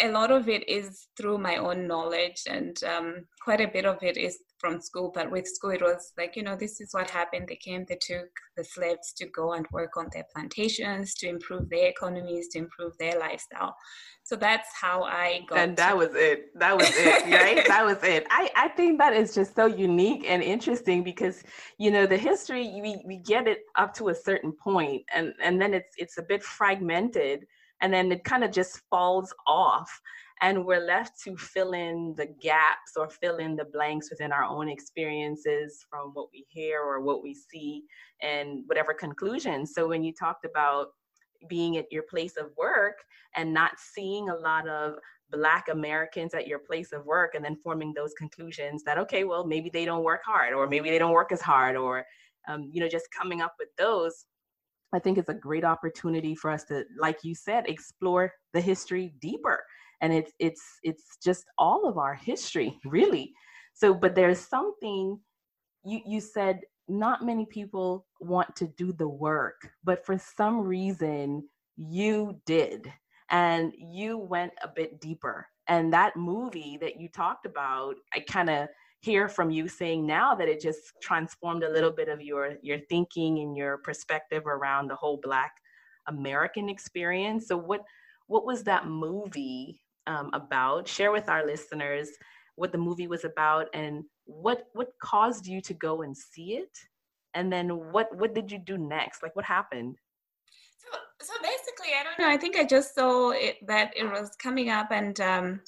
a 0.00 0.10
lot 0.10 0.30
of 0.30 0.48
it 0.48 0.68
is 0.68 1.06
through 1.16 1.38
my 1.38 1.56
own 1.56 1.86
knowledge, 1.86 2.42
and 2.48 2.76
um, 2.84 3.26
quite 3.42 3.60
a 3.60 3.68
bit 3.68 3.86
of 3.86 4.02
it 4.02 4.16
is 4.16 4.38
from 4.64 4.80
school, 4.80 5.12
but 5.14 5.30
with 5.30 5.46
school 5.46 5.72
it 5.72 5.82
was 5.82 6.14
like, 6.16 6.36
you 6.36 6.42
know, 6.42 6.56
this 6.56 6.80
is 6.80 6.94
what 6.94 7.10
happened. 7.10 7.46
They 7.48 7.56
came, 7.56 7.84
they 7.86 7.98
took 8.00 8.30
the 8.56 8.64
slaves 8.64 9.12
to 9.18 9.26
go 9.26 9.52
and 9.52 9.66
work 9.70 9.98
on 9.98 10.08
their 10.10 10.24
plantations 10.32 11.12
to 11.16 11.28
improve 11.28 11.68
their 11.68 11.88
economies, 11.88 12.48
to 12.52 12.58
improve 12.60 12.96
their 12.98 13.18
lifestyle. 13.18 13.76
So 14.22 14.36
that's 14.36 14.70
how 14.80 15.02
I 15.02 15.42
got. 15.50 15.58
And 15.58 15.76
that 15.76 15.90
to- 15.90 15.96
was 15.96 16.14
it. 16.14 16.58
That 16.58 16.78
was 16.78 16.88
it, 16.90 17.24
right? 17.30 17.66
that 17.68 17.84
was 17.84 18.02
it. 18.02 18.26
I, 18.30 18.50
I 18.56 18.68
think 18.68 18.98
that 19.00 19.12
is 19.12 19.34
just 19.34 19.54
so 19.54 19.66
unique 19.66 20.24
and 20.26 20.42
interesting 20.42 21.04
because, 21.04 21.42
you 21.76 21.90
know, 21.90 22.06
the 22.06 22.16
history, 22.16 22.80
we, 22.80 23.02
we 23.04 23.18
get 23.18 23.46
it 23.46 23.64
up 23.76 23.92
to 23.96 24.08
a 24.08 24.14
certain 24.14 24.52
point 24.52 25.02
and, 25.14 25.34
and 25.42 25.60
then 25.60 25.74
it's, 25.74 25.94
it's 25.98 26.16
a 26.16 26.22
bit 26.22 26.42
fragmented 26.42 27.44
and 27.84 27.92
then 27.92 28.10
it 28.10 28.24
kind 28.24 28.42
of 28.42 28.50
just 28.50 28.80
falls 28.88 29.34
off 29.46 30.00
and 30.40 30.64
we're 30.64 30.86
left 30.86 31.20
to 31.22 31.36
fill 31.36 31.74
in 31.74 32.14
the 32.16 32.26
gaps 32.40 32.92
or 32.96 33.10
fill 33.10 33.36
in 33.36 33.56
the 33.56 33.66
blanks 33.66 34.08
within 34.08 34.32
our 34.32 34.44
own 34.44 34.70
experiences 34.70 35.84
from 35.90 36.10
what 36.14 36.28
we 36.32 36.46
hear 36.48 36.80
or 36.80 37.02
what 37.02 37.22
we 37.22 37.34
see 37.34 37.82
and 38.22 38.62
whatever 38.66 38.94
conclusions. 38.94 39.74
So 39.74 39.86
when 39.86 40.02
you 40.02 40.14
talked 40.14 40.46
about 40.46 40.88
being 41.46 41.76
at 41.76 41.92
your 41.92 42.04
place 42.04 42.38
of 42.38 42.46
work 42.56 43.04
and 43.36 43.52
not 43.52 43.72
seeing 43.78 44.30
a 44.30 44.34
lot 44.34 44.66
of 44.66 44.94
black 45.30 45.68
americans 45.70 46.32
at 46.32 46.46
your 46.46 46.58
place 46.58 46.92
of 46.92 47.04
work 47.04 47.34
and 47.34 47.44
then 47.44 47.56
forming 47.62 47.92
those 47.92 48.14
conclusions 48.14 48.82
that 48.84 48.98
okay 48.98 49.24
well 49.24 49.44
maybe 49.44 49.68
they 49.68 49.84
don't 49.84 50.04
work 50.04 50.20
hard 50.24 50.54
or 50.54 50.66
maybe 50.66 50.90
they 50.90 50.98
don't 50.98 51.12
work 51.12 51.32
as 51.32 51.40
hard 51.40 51.76
or 51.76 52.04
um, 52.48 52.70
you 52.72 52.80
know 52.80 52.88
just 52.88 53.06
coming 53.10 53.40
up 53.40 53.54
with 53.58 53.68
those 53.76 54.26
i 54.94 54.98
think 54.98 55.18
it's 55.18 55.28
a 55.28 55.34
great 55.34 55.64
opportunity 55.64 56.34
for 56.34 56.50
us 56.50 56.64
to 56.64 56.84
like 56.98 57.18
you 57.22 57.34
said 57.34 57.64
explore 57.68 58.32
the 58.54 58.60
history 58.60 59.12
deeper. 59.20 59.62
And 60.00 60.12
it's 60.12 60.32
it's 60.38 60.62
it's 60.82 61.16
just 61.22 61.44
all 61.58 61.86
of 61.86 61.98
our 61.98 62.14
history 62.14 62.78
really. 62.84 63.32
So 63.74 63.92
but 63.92 64.14
there's 64.14 64.40
something 64.40 65.18
you 65.84 66.00
you 66.06 66.20
said 66.20 66.60
not 66.88 67.24
many 67.24 67.46
people 67.46 68.06
want 68.20 68.54
to 68.56 68.66
do 68.76 68.92
the 68.92 69.08
work 69.08 69.68
but 69.84 70.04
for 70.04 70.18
some 70.18 70.60
reason 70.60 71.48
you 71.76 72.40
did. 72.46 72.92
And 73.30 73.72
you 73.76 74.18
went 74.18 74.52
a 74.62 74.68
bit 74.68 75.00
deeper. 75.00 75.46
And 75.66 75.92
that 75.94 76.14
movie 76.16 76.78
that 76.80 77.00
you 77.00 77.08
talked 77.08 77.46
about 77.46 77.96
i 78.14 78.20
kind 78.20 78.50
of 78.50 78.68
hear 79.04 79.28
from 79.28 79.50
you 79.50 79.68
saying 79.68 80.06
now 80.06 80.34
that 80.34 80.48
it 80.48 80.60
just 80.60 80.92
transformed 81.02 81.62
a 81.62 81.70
little 81.70 81.90
bit 81.90 82.08
of 82.08 82.20
your 82.20 82.54
your 82.62 82.78
thinking 82.88 83.38
and 83.40 83.56
your 83.56 83.78
perspective 83.78 84.46
around 84.46 84.88
the 84.88 84.94
whole 84.94 85.18
black 85.22 85.52
american 86.08 86.68
experience 86.68 87.48
so 87.48 87.56
what 87.56 87.82
what 88.26 88.46
was 88.46 88.64
that 88.64 88.86
movie 88.86 89.80
um, 90.06 90.30
about. 90.32 90.88
Share 90.88 91.12
with 91.12 91.28
our 91.28 91.46
listeners 91.46 92.10
what 92.56 92.72
the 92.72 92.78
movie 92.78 93.08
was 93.08 93.24
about 93.24 93.66
and 93.74 94.04
what 94.26 94.68
what 94.74 94.92
caused 95.02 95.46
you 95.46 95.60
to 95.60 95.74
go 95.74 96.02
and 96.02 96.16
see 96.16 96.54
it, 96.54 96.76
and 97.34 97.52
then 97.52 97.68
what 97.92 98.14
what 98.16 98.34
did 98.34 98.50
you 98.50 98.58
do 98.58 98.78
next? 98.78 99.22
Like 99.22 99.34
what 99.36 99.44
happened? 99.44 99.96
So 100.78 100.98
so 101.20 101.32
basically, 101.42 101.94
I 101.98 102.04
don't 102.04 102.18
know. 102.18 102.32
I 102.32 102.36
think 102.36 102.56
I 102.56 102.64
just 102.64 102.94
saw 102.94 103.30
it 103.30 103.56
that 103.66 103.92
it 103.96 104.04
was 104.04 104.36
coming 104.36 104.70
up 104.70 104.90
and. 104.90 105.18
Um, 105.20 105.60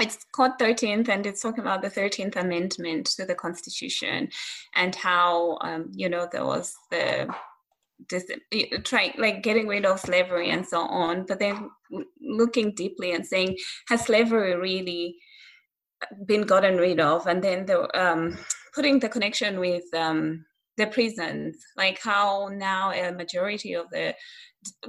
it's 0.00 0.24
called 0.32 0.52
13th 0.60 1.08
and 1.08 1.26
it's 1.26 1.42
talking 1.42 1.60
about 1.60 1.82
the 1.82 1.90
13th 1.90 2.36
amendment 2.36 3.06
to 3.06 3.24
the 3.24 3.34
constitution 3.34 4.28
and 4.74 4.94
how 4.94 5.58
um, 5.60 5.90
you 5.92 6.08
know 6.08 6.28
there 6.30 6.44
was 6.44 6.74
the 6.90 7.28
dis- 8.08 8.30
trying 8.82 9.12
like 9.18 9.42
getting 9.42 9.68
rid 9.68 9.84
of 9.86 10.00
slavery 10.00 10.50
and 10.50 10.66
so 10.66 10.80
on 10.80 11.24
but 11.26 11.38
then 11.38 11.70
looking 12.20 12.74
deeply 12.74 13.12
and 13.12 13.24
saying 13.24 13.56
has 13.88 14.04
slavery 14.04 14.56
really 14.56 15.16
been 16.26 16.42
gotten 16.42 16.76
rid 16.76 17.00
of? 17.00 17.26
And 17.26 17.42
then 17.42 17.66
the 17.66 17.88
um, 17.98 18.38
putting 18.74 18.98
the 18.98 19.08
connection 19.08 19.60
with 19.60 19.84
um, 19.94 20.44
the 20.76 20.86
prisons 20.86 21.56
like 21.76 22.00
how 22.02 22.50
now 22.52 22.90
a 22.90 23.12
majority 23.12 23.74
of 23.74 23.88
the 23.90 24.14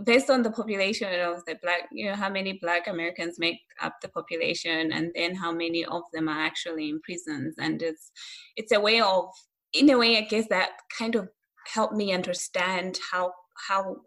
based 0.04 0.30
on 0.30 0.42
the 0.42 0.52
population 0.52 1.20
of 1.22 1.44
the 1.46 1.58
black 1.62 1.90
you 1.92 2.06
know 2.06 2.16
how 2.16 2.30
many 2.30 2.54
black 2.62 2.88
americans 2.88 3.40
make 3.40 3.60
up 3.82 3.94
the 4.02 4.10
population 4.10 4.92
and 4.92 5.12
then 5.16 5.36
how 5.36 5.52
many 5.52 5.84
of 5.86 6.04
them 6.14 6.30
are 6.30 6.40
actually 6.40 6.90
in 6.90 7.00
prisons. 7.02 7.56
And 7.60 7.82
it's 7.82 8.12
it's 8.56 8.72
a 8.72 8.80
way 8.80 9.02
of 9.02 9.26
in 9.74 9.90
a 9.90 9.98
way 9.98 10.18
i 10.18 10.22
guess 10.22 10.48
that 10.50 10.72
kind 10.98 11.16
of 11.16 11.28
helped 11.74 11.94
me 11.94 12.14
understand 12.14 13.00
how 13.12 13.32
how 13.68 13.98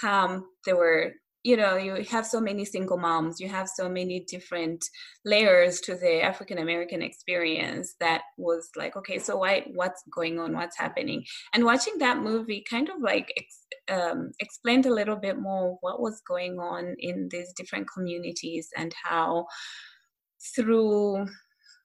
come 0.00 0.44
there 0.64 0.76
were 0.76 1.12
you 1.42 1.56
know 1.56 1.76
you 1.76 1.94
have 2.10 2.26
so 2.26 2.40
many 2.40 2.64
single 2.64 2.98
moms 2.98 3.40
you 3.40 3.48
have 3.48 3.68
so 3.68 3.88
many 3.88 4.24
different 4.28 4.84
layers 5.24 5.80
to 5.80 5.94
the 5.94 6.20
african 6.20 6.58
american 6.58 7.02
experience 7.02 7.94
that 8.00 8.22
was 8.36 8.68
like 8.76 8.96
okay 8.96 9.18
so 9.18 9.36
why 9.36 9.64
what's 9.74 10.02
going 10.12 10.38
on? 10.38 10.54
What's 10.54 10.78
happening? 10.78 11.24
And 11.54 11.64
watching 11.64 11.98
that 11.98 12.18
movie 12.18 12.64
kind 12.68 12.88
of 12.88 12.96
like 13.00 13.32
ex, 13.36 13.66
um, 13.88 14.32
explained 14.40 14.86
a 14.86 14.94
little 14.94 15.16
bit 15.16 15.38
more 15.38 15.78
what 15.80 16.00
was 16.00 16.20
going 16.26 16.58
on 16.58 16.94
in 16.98 17.28
these 17.30 17.52
different 17.56 17.88
communities 17.92 18.68
and 18.76 18.94
how 19.04 19.46
through 20.54 21.26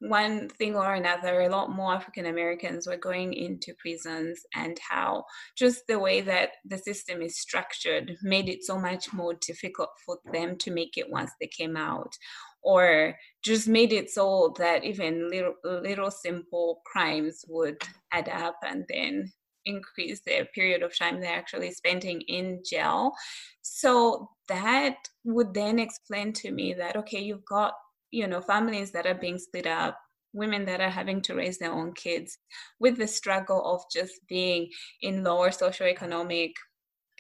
one 0.08 0.50
thing 0.50 0.76
or 0.76 0.94
another, 0.94 1.42
a 1.42 1.50
lot 1.50 1.72
more 1.72 1.94
African 1.94 2.26
Americans 2.26 2.88
were 2.88 2.98
going 2.98 3.34
into 3.34 3.74
prisons, 3.80 4.42
and 4.54 4.78
how 4.90 5.24
just 5.58 5.84
the 5.88 6.00
way 6.00 6.22
that 6.22 6.50
the 6.66 6.78
system 6.78 7.22
is 7.22 7.40
structured 7.40 8.16
made 8.22 8.50
it 8.50 8.64
so 8.64 8.78
much 8.80 9.14
more 9.14 9.34
difficult 9.36 9.90
for 10.06 10.18
them 10.32 10.58
to 10.58 10.72
make 10.72 10.98
it 10.98 11.10
once 11.10 11.32
they 11.40 11.48
came 11.48 11.78
out, 11.78 12.14
or 12.62 13.16
just 13.44 13.68
made 13.68 13.94
it 13.94 14.10
so 14.10 14.54
that 14.58 14.84
even 14.84 15.30
little, 15.30 15.56
little 15.64 16.12
simple 16.12 16.82
crimes 16.86 17.44
would 17.48 17.82
add 18.12 18.30
up 18.30 18.56
and 18.66 18.86
then 18.90 19.32
increase 19.66 20.22
their 20.26 20.46
period 20.54 20.84
of 20.84 20.98
time 20.98 21.22
they're 21.22 21.34
actually 21.38 21.72
spending 21.72 22.20
in 22.28 22.62
jail. 22.70 23.14
So 23.62 24.30
that 24.50 24.96
would 25.24 25.54
then 25.54 25.80
explain 25.80 26.34
to 26.34 26.52
me 26.52 26.74
that, 26.74 26.98
okay, 26.98 27.22
you've 27.22 27.46
got 27.46 27.74
you 28.13 28.27
know 28.27 28.41
families 28.41 28.91
that 28.91 29.08
are 29.08 29.15
being 29.25 29.39
split 29.39 29.67
up 29.67 29.98
women 30.34 30.65
that 30.65 30.82
are 30.82 30.89
having 30.89 31.22
to 31.22 31.36
raise 31.36 31.58
their 31.58 31.72
own 31.72 31.93
kids 31.93 32.38
with 32.79 32.98
the 32.98 33.08
struggle 33.08 33.63
of 33.65 33.82
just 33.91 34.20
being 34.27 34.70
in 35.01 35.24
lower 35.24 35.50
socioeconomic 35.50 36.53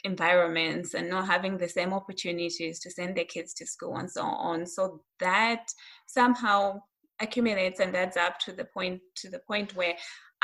environments 0.03 0.93
and 0.93 1.09
not 1.09 1.27
having 1.27 1.57
the 1.57 1.69
same 1.69 1.93
opportunities 1.93 2.79
to 2.79 2.91
send 2.91 3.15
their 3.15 3.25
kids 3.25 3.53
to 3.53 3.65
school 3.65 3.97
and 3.97 4.09
so 4.09 4.23
on. 4.23 4.65
So 4.65 5.01
that 5.19 5.65
somehow 6.07 6.81
accumulates 7.21 7.79
and 7.79 7.95
adds 7.95 8.17
up 8.17 8.39
to 8.39 8.51
the 8.51 8.65
point 8.65 8.99
to 9.15 9.29
the 9.29 9.39
point 9.47 9.75
where 9.75 9.95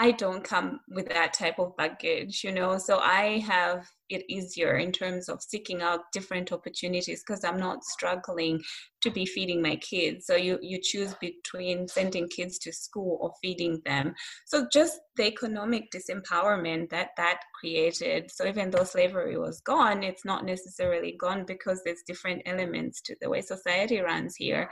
I 0.01 0.11
don't 0.11 0.45
come 0.45 0.79
with 0.87 1.09
that 1.09 1.33
type 1.33 1.59
of 1.59 1.75
baggage, 1.75 2.41
you 2.45 2.53
know. 2.53 2.77
So 2.77 2.99
I 2.99 3.39
have 3.39 3.85
it 4.07 4.23
easier 4.29 4.77
in 4.77 4.93
terms 4.93 5.27
of 5.27 5.43
seeking 5.43 5.81
out 5.81 5.99
different 6.13 6.53
opportunities 6.53 7.21
because 7.21 7.43
I'm 7.43 7.59
not 7.59 7.83
struggling 7.83 8.61
to 9.01 9.11
be 9.11 9.25
feeding 9.25 9.61
my 9.61 9.75
kids. 9.75 10.25
So 10.25 10.37
you 10.37 10.57
you 10.61 10.79
choose 10.81 11.13
between 11.15 11.89
sending 11.89 12.29
kids 12.29 12.57
to 12.59 12.71
school 12.71 13.17
or 13.19 13.33
feeding 13.41 13.81
them. 13.85 14.13
So 14.45 14.67
just 14.71 14.97
the 15.17 15.25
economic 15.25 15.91
disempowerment 15.91 16.91
that 16.91 17.09
that 17.17 17.41
created. 17.59 18.31
So 18.31 18.47
even 18.47 18.71
though 18.71 18.85
slavery 18.85 19.37
was 19.37 19.59
gone, 19.59 20.03
it's 20.03 20.23
not 20.23 20.45
necessarily 20.45 21.17
gone 21.19 21.43
because 21.45 21.81
there's 21.83 22.03
different 22.07 22.43
elements 22.45 23.01
to 23.01 23.17
the 23.19 23.29
way 23.29 23.41
society 23.41 23.99
runs 23.99 24.37
here. 24.37 24.69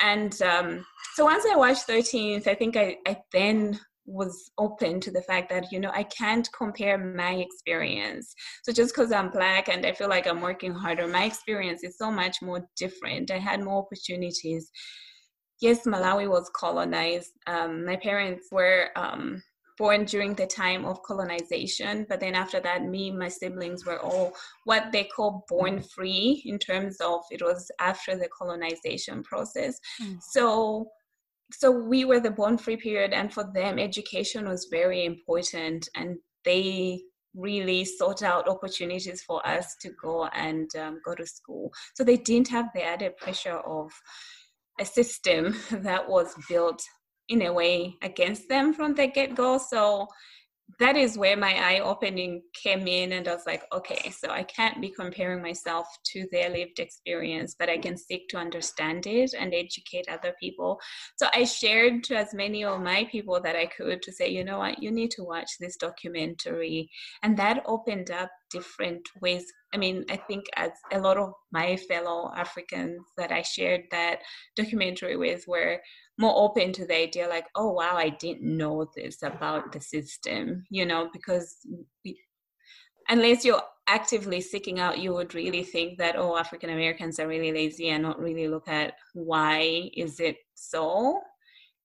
And 0.00 0.40
um, 0.42 0.84
so 1.14 1.24
once 1.24 1.44
I 1.44 1.56
watched 1.56 1.88
13th, 1.88 2.46
I 2.46 2.54
think 2.54 2.76
I, 2.76 2.96
I 3.06 3.18
then 3.32 3.80
was 4.08 4.50
open 4.56 5.00
to 5.00 5.10
the 5.10 5.22
fact 5.22 5.50
that 5.50 5.70
you 5.70 5.78
know 5.78 5.90
i 5.92 6.02
can't 6.02 6.48
compare 6.56 6.96
my 6.96 7.34
experience. 7.34 8.34
So 8.64 8.72
just 8.72 8.94
because 8.94 9.12
i'm 9.12 9.30
black 9.30 9.68
and 9.68 9.84
i 9.84 9.92
feel 9.92 10.08
like 10.08 10.26
i'm 10.26 10.40
working 10.40 10.72
harder 10.72 11.06
my 11.06 11.24
experience 11.24 11.84
is 11.84 11.98
so 11.98 12.10
much 12.10 12.36
more 12.42 12.66
different. 12.76 13.30
I 13.30 13.38
had 13.38 13.62
more 13.62 13.82
opportunities. 13.84 14.70
Yes 15.60 15.86
malawi 15.86 16.28
was 16.28 16.50
colonized. 16.54 17.32
Um, 17.46 17.84
my 17.84 17.96
parents 17.96 18.46
were 18.50 18.90
um, 18.96 19.42
born 19.76 20.04
during 20.04 20.34
the 20.34 20.46
time 20.46 20.84
of 20.84 21.02
colonization 21.02 22.06
but 22.08 22.18
then 22.18 22.34
after 22.34 22.60
that 22.60 22.82
me 22.84 23.10
and 23.10 23.18
my 23.18 23.28
siblings 23.28 23.84
were 23.84 24.00
all 24.00 24.32
what 24.64 24.90
they 24.90 25.04
call 25.04 25.44
born 25.48 25.80
free 25.94 26.42
in 26.46 26.58
terms 26.58 26.96
of 27.00 27.20
it 27.30 27.42
was 27.42 27.70
after 27.78 28.16
the 28.16 28.28
colonization 28.36 29.22
process. 29.22 29.78
Mm. 30.02 30.20
so 30.22 30.88
so 31.50 31.70
we 31.70 32.04
were 32.04 32.20
the 32.20 32.30
born 32.30 32.58
free 32.58 32.76
period 32.76 33.12
and 33.12 33.32
for 33.32 33.50
them 33.54 33.78
education 33.78 34.48
was 34.48 34.68
very 34.70 35.04
important 35.04 35.88
and 35.94 36.18
they 36.44 37.00
really 37.34 37.84
sought 37.84 38.22
out 38.22 38.48
opportunities 38.48 39.22
for 39.22 39.46
us 39.46 39.76
to 39.80 39.90
go 40.02 40.26
and 40.26 40.70
um, 40.76 41.00
go 41.04 41.14
to 41.14 41.26
school. 41.26 41.72
So 41.94 42.04
they 42.04 42.16
didn't 42.16 42.48
have 42.48 42.66
the 42.74 42.82
added 42.82 43.16
pressure 43.16 43.58
of 43.58 43.90
a 44.80 44.84
system 44.84 45.54
that 45.70 46.08
was 46.08 46.34
built 46.48 46.82
in 47.28 47.42
a 47.42 47.52
way 47.52 47.96
against 48.02 48.48
them 48.48 48.72
from 48.72 48.94
the 48.94 49.06
get-go. 49.06 49.58
So 49.58 50.08
that 50.78 50.96
is 50.96 51.16
where 51.16 51.36
my 51.36 51.54
eye 51.54 51.80
opening 51.80 52.42
came 52.52 52.86
in 52.86 53.12
and 53.12 53.26
i 53.26 53.34
was 53.34 53.46
like 53.46 53.62
okay 53.72 54.10
so 54.10 54.28
i 54.30 54.42
can't 54.42 54.80
be 54.80 54.90
comparing 54.90 55.42
myself 55.42 55.86
to 56.04 56.26
their 56.30 56.50
lived 56.50 56.78
experience 56.78 57.54
but 57.58 57.68
i 57.68 57.78
can 57.78 57.96
seek 57.96 58.28
to 58.28 58.36
understand 58.36 59.06
it 59.06 59.32
and 59.38 59.54
educate 59.54 60.06
other 60.08 60.34
people. 60.38 60.78
So 61.16 61.28
i 61.34 61.44
shared 61.44 62.04
to 62.04 62.16
as 62.16 62.34
many 62.34 62.64
of 62.64 62.80
my 62.80 63.08
people 63.10 63.40
that 63.42 63.56
i 63.56 63.66
could 63.66 64.02
to 64.02 64.12
say 64.12 64.28
you 64.28 64.44
know 64.44 64.58
what 64.58 64.82
you 64.82 64.90
need 64.90 65.10
to 65.12 65.24
watch 65.24 65.50
this 65.58 65.76
documentary. 65.76 66.90
And 67.22 67.36
that 67.38 67.62
opened 67.66 68.10
up 68.10 68.30
different 68.50 69.08
ways. 69.20 69.44
I 69.72 69.76
mean 69.76 70.04
i 70.10 70.16
think 70.16 70.44
as 70.56 70.70
a 70.92 70.98
lot 70.98 71.18
of 71.18 71.32
my 71.52 71.76
fellow 71.76 72.32
africans 72.34 73.02
that 73.16 73.32
i 73.32 73.42
shared 73.42 73.82
that 73.90 74.20
documentary 74.56 75.16
with 75.16 75.44
were 75.46 75.80
more 76.18 76.34
open 76.36 76.72
to 76.72 76.86
the 76.86 76.96
idea 76.96 77.28
like 77.28 77.46
oh 77.54 77.72
wow 77.72 77.94
i 77.96 78.08
didn't 78.08 78.42
know 78.42 78.88
this 78.96 79.22
about 79.22 79.72
the 79.72 79.80
system 79.80 80.64
you 80.70 80.86
know 80.86 81.10
because 81.12 81.56
we, 82.04 82.18
unless 83.08 83.44
you're 83.44 83.62
actively 83.86 84.40
seeking 84.40 84.80
out 84.80 84.98
you 84.98 85.12
would 85.12 85.34
really 85.34 85.62
think 85.62 85.98
that 85.98 86.16
oh 86.16 86.36
african 86.36 86.70
americans 86.70 87.18
are 87.18 87.28
really 87.28 87.52
lazy 87.52 87.88
and 87.88 88.02
not 88.02 88.18
really 88.18 88.48
look 88.48 88.68
at 88.68 88.94
why 89.14 89.90
is 89.94 90.20
it 90.20 90.36
so 90.54 91.20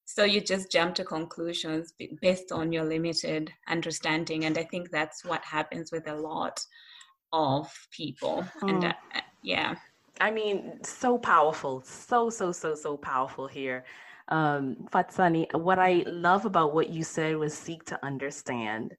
so 0.05 0.23
you 0.23 0.41
just 0.41 0.71
jump 0.71 0.95
to 0.95 1.03
conclusions 1.03 1.93
based 2.21 2.51
on 2.51 2.71
your 2.71 2.83
limited 2.83 3.51
understanding 3.67 4.45
and 4.45 4.57
i 4.57 4.63
think 4.63 4.89
that's 4.89 5.23
what 5.23 5.43
happens 5.43 5.91
with 5.91 6.07
a 6.07 6.15
lot 6.15 6.59
of 7.31 7.71
people 7.91 8.45
mm. 8.61 8.69
and 8.69 8.85
uh, 8.85 8.93
yeah 9.41 9.75
i 10.21 10.29
mean 10.29 10.79
so 10.83 11.17
powerful 11.17 11.81
so 11.83 12.29
so 12.29 12.51
so 12.51 12.75
so 12.75 12.97
powerful 12.97 13.47
here 13.47 13.83
um, 14.29 14.87
Fatsani, 14.91 15.53
what 15.53 15.79
I 15.79 16.03
love 16.07 16.45
about 16.45 16.73
what 16.73 16.89
you 16.89 17.03
said 17.03 17.35
was 17.35 17.53
seek 17.53 17.83
to 17.85 18.05
understand. 18.05 18.93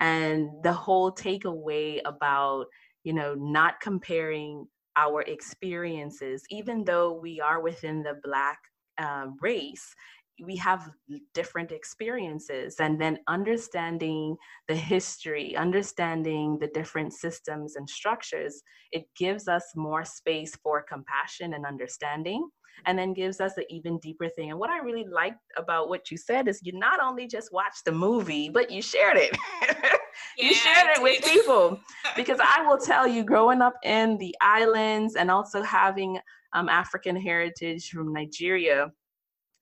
And 0.00 0.50
the 0.62 0.72
whole 0.72 1.12
takeaway 1.12 2.00
about, 2.06 2.66
you 3.04 3.12
know, 3.12 3.34
not 3.34 3.80
comparing 3.80 4.66
our 4.96 5.22
experiences, 5.22 6.44
even 6.50 6.84
though 6.84 7.12
we 7.12 7.40
are 7.40 7.60
within 7.60 8.02
the 8.02 8.18
Black 8.22 8.58
uh, 8.98 9.26
race, 9.40 9.94
we 10.44 10.56
have 10.56 10.88
different 11.34 11.72
experiences 11.72 12.76
and 12.80 13.00
then 13.00 13.18
understanding 13.28 14.36
the 14.68 14.74
history 14.74 15.56
understanding 15.56 16.58
the 16.60 16.68
different 16.68 17.12
systems 17.12 17.76
and 17.76 17.88
structures 17.88 18.62
it 18.92 19.04
gives 19.16 19.48
us 19.48 19.64
more 19.76 20.04
space 20.04 20.54
for 20.62 20.82
compassion 20.82 21.54
and 21.54 21.66
understanding 21.66 22.48
and 22.86 22.98
then 22.98 23.12
gives 23.12 23.40
us 23.40 23.56
an 23.56 23.64
even 23.68 23.98
deeper 23.98 24.28
thing. 24.28 24.50
And 24.50 24.58
what 24.58 24.70
I 24.70 24.78
really 24.78 25.06
liked 25.10 25.40
about 25.56 25.88
what 25.88 26.10
you 26.10 26.16
said 26.16 26.48
is 26.48 26.60
you 26.62 26.72
not 26.78 27.00
only 27.02 27.26
just 27.26 27.52
watched 27.52 27.84
the 27.84 27.92
movie, 27.92 28.48
but 28.48 28.70
you 28.70 28.82
shared 28.82 29.16
it. 29.16 29.36
Yeah, 30.36 30.48
you 30.48 30.54
shared 30.54 30.96
it 30.96 31.02
with 31.02 31.24
people. 31.24 31.80
because 32.16 32.38
I 32.42 32.66
will 32.66 32.78
tell 32.78 33.06
you, 33.06 33.24
growing 33.24 33.62
up 33.62 33.74
in 33.84 34.18
the 34.18 34.34
islands 34.40 35.14
and 35.14 35.30
also 35.30 35.62
having 35.62 36.18
um, 36.52 36.68
African 36.68 37.16
heritage 37.16 37.90
from 37.90 38.12
Nigeria, 38.12 38.88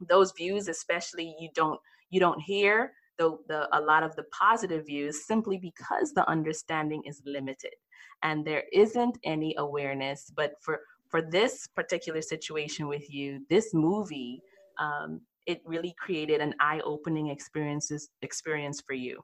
those 0.00 0.32
views, 0.36 0.68
especially, 0.68 1.34
you 1.38 1.48
don't 1.54 1.80
you 2.10 2.20
don't 2.20 2.40
hear 2.40 2.92
the, 3.18 3.36
the 3.48 3.68
a 3.76 3.80
lot 3.80 4.02
of 4.02 4.14
the 4.16 4.24
positive 4.24 4.86
views 4.86 5.26
simply 5.26 5.58
because 5.58 6.12
the 6.12 6.28
understanding 6.28 7.02
is 7.04 7.20
limited 7.26 7.74
and 8.22 8.44
there 8.46 8.64
isn't 8.72 9.18
any 9.24 9.54
awareness 9.58 10.32
but 10.34 10.52
for 10.62 10.80
for 11.08 11.22
this 11.22 11.66
particular 11.66 12.22
situation 12.22 12.86
with 12.86 13.12
you, 13.12 13.44
this 13.48 13.72
movie, 13.74 14.42
um, 14.78 15.20
it 15.46 15.62
really 15.64 15.94
created 15.98 16.40
an 16.40 16.54
eye-opening 16.60 17.28
experiences 17.28 18.10
experience 18.22 18.80
for 18.80 18.92
you. 18.92 19.20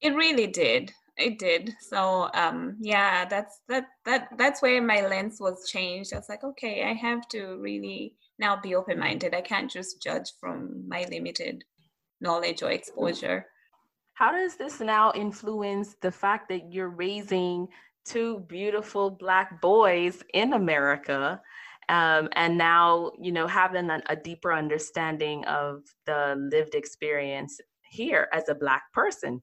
It 0.00 0.14
really 0.14 0.46
did. 0.46 0.92
It 1.16 1.38
did. 1.38 1.72
So 1.80 2.28
um, 2.34 2.76
yeah, 2.80 3.24
that's 3.26 3.60
that 3.68 3.86
that 4.04 4.28
that's 4.36 4.60
where 4.60 4.82
my 4.82 5.06
lens 5.06 5.38
was 5.40 5.68
changed. 5.70 6.12
I 6.12 6.16
was 6.18 6.28
like, 6.28 6.44
okay, 6.44 6.84
I 6.84 6.92
have 6.92 7.26
to 7.28 7.56
really 7.56 8.14
now 8.38 8.56
be 8.60 8.74
open-minded. 8.74 9.34
I 9.34 9.40
can't 9.40 9.70
just 9.70 10.02
judge 10.02 10.32
from 10.40 10.88
my 10.88 11.06
limited 11.10 11.64
knowledge 12.20 12.62
or 12.62 12.70
exposure. 12.70 13.46
How 14.14 14.32
does 14.32 14.56
this 14.56 14.80
now 14.80 15.12
influence 15.14 15.96
the 16.00 16.10
fact 16.10 16.48
that 16.48 16.72
you're 16.72 16.88
raising 16.88 17.68
two 18.06 18.40
beautiful 18.48 19.10
black 19.10 19.60
boys 19.60 20.22
in 20.32 20.54
America. 20.54 21.40
Um, 21.88 22.28
and 22.32 22.56
now, 22.56 23.12
you 23.20 23.32
know, 23.32 23.46
having 23.46 23.90
a, 23.90 24.00
a 24.08 24.16
deeper 24.16 24.52
understanding 24.52 25.44
of 25.44 25.82
the 26.06 26.34
lived 26.50 26.74
experience 26.74 27.60
here 27.90 28.28
as 28.32 28.48
a 28.48 28.54
black 28.54 28.92
person. 28.92 29.42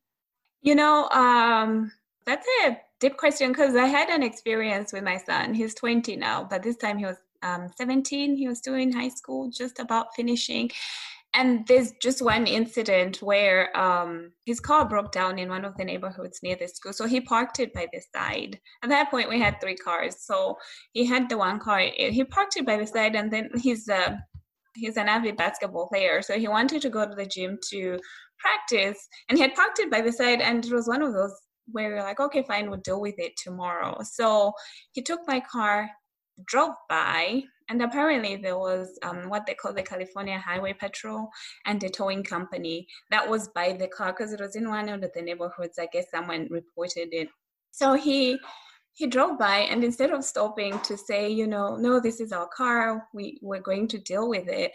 You 0.62 0.76
know, 0.76 1.10
um, 1.10 1.92
that's 2.26 2.48
a 2.66 2.78
deep 3.00 3.18
question 3.18 3.52
because 3.52 3.76
I 3.76 3.86
had 3.86 4.10
an 4.10 4.24
experience 4.24 4.94
with 4.94 5.04
my 5.04 5.18
son. 5.18 5.54
He's 5.54 5.76
20 5.76 6.16
now, 6.16 6.48
but 6.50 6.64
this 6.64 6.78
time 6.78 6.98
he 6.98 7.06
was 7.06 7.18
um, 7.44 7.70
17. 7.78 8.36
He 8.36 8.48
was 8.48 8.58
still 8.58 8.76
in 8.76 8.92
high 8.92 9.10
school, 9.10 9.52
just 9.52 9.80
about 9.80 10.16
finishing 10.16 10.72
and 11.34 11.66
there's 11.68 11.94
just 11.94 12.22
one 12.22 12.46
incident 12.46 13.22
where 13.22 13.76
um, 13.78 14.32
his 14.46 14.60
car 14.60 14.88
broke 14.88 15.12
down 15.12 15.40
in 15.40 15.50
one 15.50 15.66
of 15.66 15.76
the 15.78 15.84
neighborhoods 15.84 16.39
near 16.44 16.56
the 16.56 16.67
school. 16.67 16.94
So 16.94 17.08
he 17.08 17.22
parked 17.22 17.60
it 17.60 17.74
by 17.74 17.88
the 17.91 18.02
side. 18.15 18.60
At 18.84 18.89
that 18.89 19.10
point, 19.10 19.30
we 19.30 19.39
had 19.39 19.60
three 19.60 19.76
cars. 19.76 20.17
So 20.20 20.58
he 20.91 21.06
had 21.06 21.30
the 21.30 21.38
one 21.38 21.60
car. 21.60 21.80
He 21.80 22.24
parked 22.24 22.58
it 22.58 22.65
by 22.65 22.78
the 22.78 22.86
side, 22.86 23.15
and 23.15 23.32
then 23.34 23.50
he's 23.56 23.88
a 23.89 24.20
he's 24.76 24.98
an 24.98 25.08
avid 25.08 25.38
basketball 25.38 25.88
player. 25.88 26.22
So 26.22 26.38
he 26.38 26.48
wanted 26.48 26.82
to 26.84 26.89
go 26.89 27.08
to 27.08 27.15
the 27.15 27.26
gym 27.26 27.58
to 27.72 28.00
practice, 28.38 29.08
and 29.28 29.38
he 29.38 29.41
had 29.41 29.56
parked 29.56 29.80
it 29.80 29.89
by 29.89 30.02
the 30.02 30.12
side. 30.12 30.39
And 30.39 30.63
it 30.63 30.72
was 30.72 30.88
one 30.88 31.02
of 31.02 31.13
those 31.13 31.34
where 31.72 31.89
we 31.89 31.96
are 31.96 32.04
like, 32.04 32.20
okay, 32.20 32.44
fine, 32.44 32.70
we'll 32.70 32.80
deal 32.82 33.02
with 33.02 33.15
it 33.17 33.34
tomorrow. 33.38 33.98
So 34.04 34.52
he 34.91 35.02
took 35.02 35.22
my 35.28 35.39
car, 35.39 35.89
drove 36.46 36.76
by, 36.89 37.43
and 37.69 37.82
apparently 37.82 38.36
there 38.36 38.58
was 38.58 38.98
um, 39.04 39.30
what 39.30 39.46
they 39.46 39.54
call 39.54 39.74
the 39.74 39.84
California 39.84 40.38
Highway 40.38 40.74
Patrol 40.74 41.30
and 41.65 41.80
the 41.80 41.89
towing 41.89 42.24
company 42.24 42.88
that 43.12 43.28
was 43.28 43.48
by 43.50 43.74
the 43.74 43.88
car 43.88 44.13
because 44.13 44.34
it 44.34 44.41
was 44.41 44.56
in 44.56 44.69
one 44.69 44.89
of 44.89 45.02
the 45.02 45.22
neighborhoods. 45.22 45.80
I 45.80 45.88
guess 45.91 46.06
someone 46.12 46.48
reported 46.50 47.10
it. 47.13 47.30
So 47.72 47.93
he 47.93 48.39
he 48.93 49.08
drove 49.08 49.39
by 49.39 49.60
and 49.60 49.84
instead 49.84 50.12
of 50.12 50.24
stopping 50.24 50.80
to 50.82 50.98
say, 50.98 51.30
you 51.30 51.48
know, 51.48 51.76
no, 51.76 52.00
this 52.00 52.19
is 52.19 52.32
our 52.32 52.48
car, 52.48 53.08
we, 53.13 53.39
we're 53.41 53.60
going 53.60 53.88
to 53.88 53.98
deal 53.98 54.30
with 54.30 54.48
it, 54.48 54.72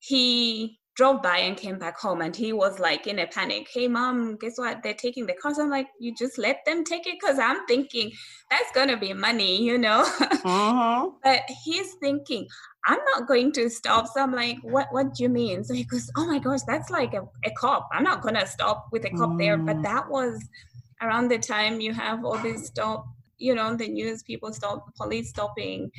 he 0.00 0.78
drove 0.96 1.22
by 1.22 1.38
and 1.38 1.56
came 1.56 1.78
back 1.78 1.98
home 1.98 2.20
and 2.20 2.36
he 2.36 2.52
was 2.52 2.78
like 2.78 3.06
in 3.06 3.18
a 3.18 3.26
panic. 3.26 3.68
Hey 3.72 3.88
mom 3.88 4.36
guess 4.36 4.58
what? 4.58 4.82
They're 4.82 4.94
taking 4.94 5.26
the 5.26 5.34
cars. 5.34 5.58
I'm 5.58 5.70
like 5.70 5.88
you 5.98 6.14
just 6.14 6.38
let 6.38 6.64
them 6.64 6.84
take 6.84 7.06
it? 7.06 7.16
Because 7.20 7.38
i'm 7.38 7.66
thinking 7.66 8.12
that's 8.50 8.70
gonna 8.74 8.96
be 8.96 9.12
money 9.12 9.62
you 9.62 9.78
know? 9.78 10.00
Uh-huh. 10.20 11.10
but 11.24 11.40
he's 11.64 11.94
thinking 11.94 12.46
i'm 12.86 13.00
not 13.14 13.26
going 13.26 13.52
to 13.52 13.68
stop. 13.68 14.06
So 14.06 14.22
i'm 14.22 14.32
like 14.32 14.58
what 14.62 14.88
what 14.92 15.14
do 15.14 15.22
you 15.22 15.28
mean? 15.28 15.64
So 15.64 15.74
he 15.74 15.84
goes 15.84 16.10
oh 16.16 16.26
my 16.26 16.38
gosh 16.38 16.62
that's 16.66 16.90
like 16.90 17.14
a, 17.14 17.22
a 17.44 17.50
cop. 17.56 17.88
I'm 17.92 18.04
not 18.04 18.22
gonna 18.22 18.46
stop 18.46 18.88
with 18.92 19.04
a 19.04 19.10
cop 19.10 19.30
mm. 19.30 19.38
there. 19.38 19.56
But 19.58 19.76
mm. 19.76 19.82
that 19.82 20.08
was 20.08 20.42
around 21.02 21.28
the 21.28 21.38
time 21.38 21.80
you 21.80 21.92
have 21.92 22.24
all 22.24 22.38
these 22.38 22.66
stop 22.66 23.06
you 23.38 23.54
know 23.54 23.74
the 23.76 23.88
news 23.88 24.22
people 24.22 24.52
stop 24.52 24.94
police 24.96 25.30
stopping 25.30 25.90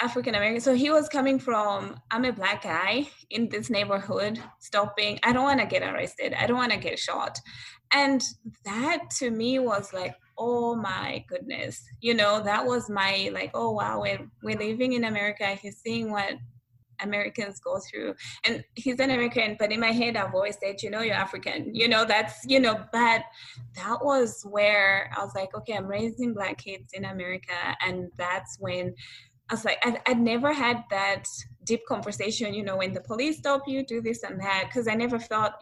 African 0.00 0.34
American. 0.34 0.60
So 0.60 0.74
he 0.74 0.90
was 0.90 1.08
coming 1.08 1.38
from, 1.38 2.00
I'm 2.10 2.24
a 2.24 2.32
black 2.32 2.62
guy 2.62 3.08
in 3.30 3.48
this 3.48 3.68
neighborhood, 3.68 4.40
stopping. 4.60 5.18
I 5.22 5.32
don't 5.32 5.42
want 5.42 5.60
to 5.60 5.66
get 5.66 5.82
arrested. 5.82 6.34
I 6.34 6.46
don't 6.46 6.56
want 6.56 6.72
to 6.72 6.78
get 6.78 6.98
shot. 6.98 7.38
And 7.92 8.22
that 8.64 9.10
to 9.18 9.30
me 9.30 9.58
was 9.58 9.92
like, 9.92 10.14
oh 10.36 10.76
my 10.76 11.24
goodness. 11.28 11.82
You 12.00 12.14
know, 12.14 12.42
that 12.42 12.64
was 12.64 12.88
my 12.88 13.30
like, 13.32 13.50
oh 13.54 13.72
wow, 13.72 14.00
we're, 14.02 14.30
we're 14.42 14.58
living 14.58 14.92
in 14.92 15.04
America. 15.04 15.46
He's 15.46 15.78
seeing 15.78 16.12
what 16.12 16.34
Americans 17.00 17.60
go 17.60 17.78
through. 17.90 18.14
And 18.44 18.64
he's 18.74 18.98
an 19.00 19.10
American, 19.10 19.56
but 19.58 19.72
in 19.72 19.80
my 19.80 19.92
head, 19.92 20.16
I've 20.16 20.34
always 20.34 20.58
said, 20.62 20.82
you 20.82 20.90
know, 20.90 21.00
you're 21.00 21.14
African. 21.14 21.74
You 21.74 21.88
know, 21.88 22.04
that's, 22.04 22.44
you 22.46 22.60
know, 22.60 22.84
but 22.92 23.22
that 23.76 24.04
was 24.04 24.42
where 24.48 25.10
I 25.16 25.22
was 25.22 25.34
like, 25.34 25.54
okay, 25.54 25.74
I'm 25.74 25.86
raising 25.86 26.34
black 26.34 26.58
kids 26.58 26.92
in 26.92 27.04
America. 27.04 27.54
And 27.84 28.10
that's 28.16 28.58
when 28.60 28.94
I 29.50 29.54
was 29.54 29.64
like, 29.64 29.78
I, 29.82 29.98
I'd 30.06 30.20
never 30.20 30.52
had 30.52 30.84
that 30.90 31.26
deep 31.64 31.80
conversation, 31.86 32.54
you 32.54 32.62
know, 32.62 32.76
when 32.76 32.92
the 32.92 33.00
police 33.00 33.38
stop 33.38 33.62
you, 33.66 33.84
do 33.84 34.00
this 34.00 34.22
and 34.22 34.40
that, 34.40 34.64
because 34.66 34.88
I 34.88 34.94
never 34.94 35.18
felt, 35.18 35.52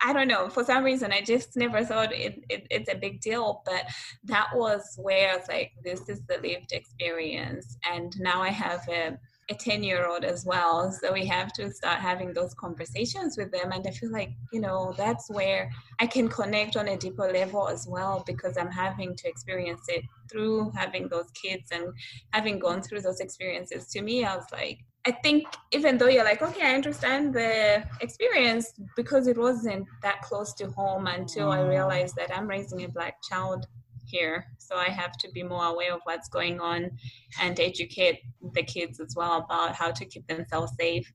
I 0.00 0.12
don't 0.12 0.28
know, 0.28 0.48
for 0.48 0.64
some 0.64 0.84
reason, 0.84 1.12
I 1.12 1.20
just 1.20 1.56
never 1.56 1.84
thought 1.84 2.12
it, 2.12 2.44
it, 2.48 2.66
it's 2.70 2.92
a 2.92 2.96
big 2.96 3.20
deal. 3.20 3.62
But 3.64 3.84
that 4.24 4.48
was 4.54 4.98
where 5.00 5.32
I 5.32 5.36
was 5.36 5.48
like, 5.48 5.72
this 5.82 6.08
is 6.08 6.20
the 6.28 6.38
lived 6.42 6.72
experience. 6.72 7.76
And 7.90 8.14
now 8.20 8.42
I 8.42 8.50
have 8.50 8.86
a, 8.88 9.18
a 9.50 9.54
10 9.54 9.82
year 9.82 10.06
old 10.06 10.24
as 10.24 10.44
well. 10.44 10.90
So 10.90 11.12
we 11.12 11.26
have 11.26 11.52
to 11.54 11.70
start 11.72 12.00
having 12.00 12.32
those 12.32 12.54
conversations 12.54 13.36
with 13.36 13.50
them. 13.52 13.72
And 13.72 13.86
I 13.86 13.90
feel 13.90 14.10
like, 14.10 14.30
you 14.52 14.60
know, 14.60 14.94
that's 14.96 15.28
where 15.30 15.70
I 16.00 16.06
can 16.06 16.28
connect 16.28 16.76
on 16.76 16.88
a 16.88 16.96
deeper 16.96 17.30
level 17.30 17.68
as 17.68 17.86
well 17.86 18.24
because 18.26 18.56
I'm 18.56 18.70
having 18.70 19.14
to 19.16 19.28
experience 19.28 19.82
it 19.88 20.04
through 20.30 20.70
having 20.70 21.08
those 21.08 21.30
kids 21.32 21.70
and 21.72 21.92
having 22.32 22.58
gone 22.58 22.82
through 22.82 23.02
those 23.02 23.20
experiences. 23.20 23.88
To 23.88 24.02
me, 24.02 24.24
I 24.24 24.36
was 24.36 24.46
like, 24.52 24.78
I 25.06 25.12
think 25.12 25.46
even 25.70 25.98
though 25.98 26.08
you're 26.08 26.24
like, 26.24 26.40
okay, 26.40 26.62
I 26.62 26.74
understand 26.74 27.34
the 27.34 27.84
experience 28.00 28.72
because 28.96 29.26
it 29.26 29.36
wasn't 29.36 29.86
that 30.02 30.22
close 30.22 30.54
to 30.54 30.70
home 30.70 31.06
until 31.06 31.50
I 31.50 31.58
mm. 31.58 31.68
realized 31.68 32.16
that 32.16 32.34
I'm 32.34 32.48
raising 32.48 32.84
a 32.84 32.88
black 32.88 33.16
child 33.22 33.66
here. 34.14 34.46
So 34.58 34.76
I 34.76 34.90
have 35.02 35.14
to 35.22 35.28
be 35.36 35.42
more 35.42 35.66
aware 35.72 35.92
of 35.94 36.00
what's 36.04 36.28
going 36.28 36.60
on 36.60 36.80
and 37.42 37.58
educate 37.58 38.18
the 38.56 38.62
kids 38.62 39.00
as 39.00 39.12
well 39.18 39.34
about 39.42 39.74
how 39.74 39.90
to 39.98 40.04
keep 40.04 40.26
themselves 40.26 40.72
safe. 40.78 41.06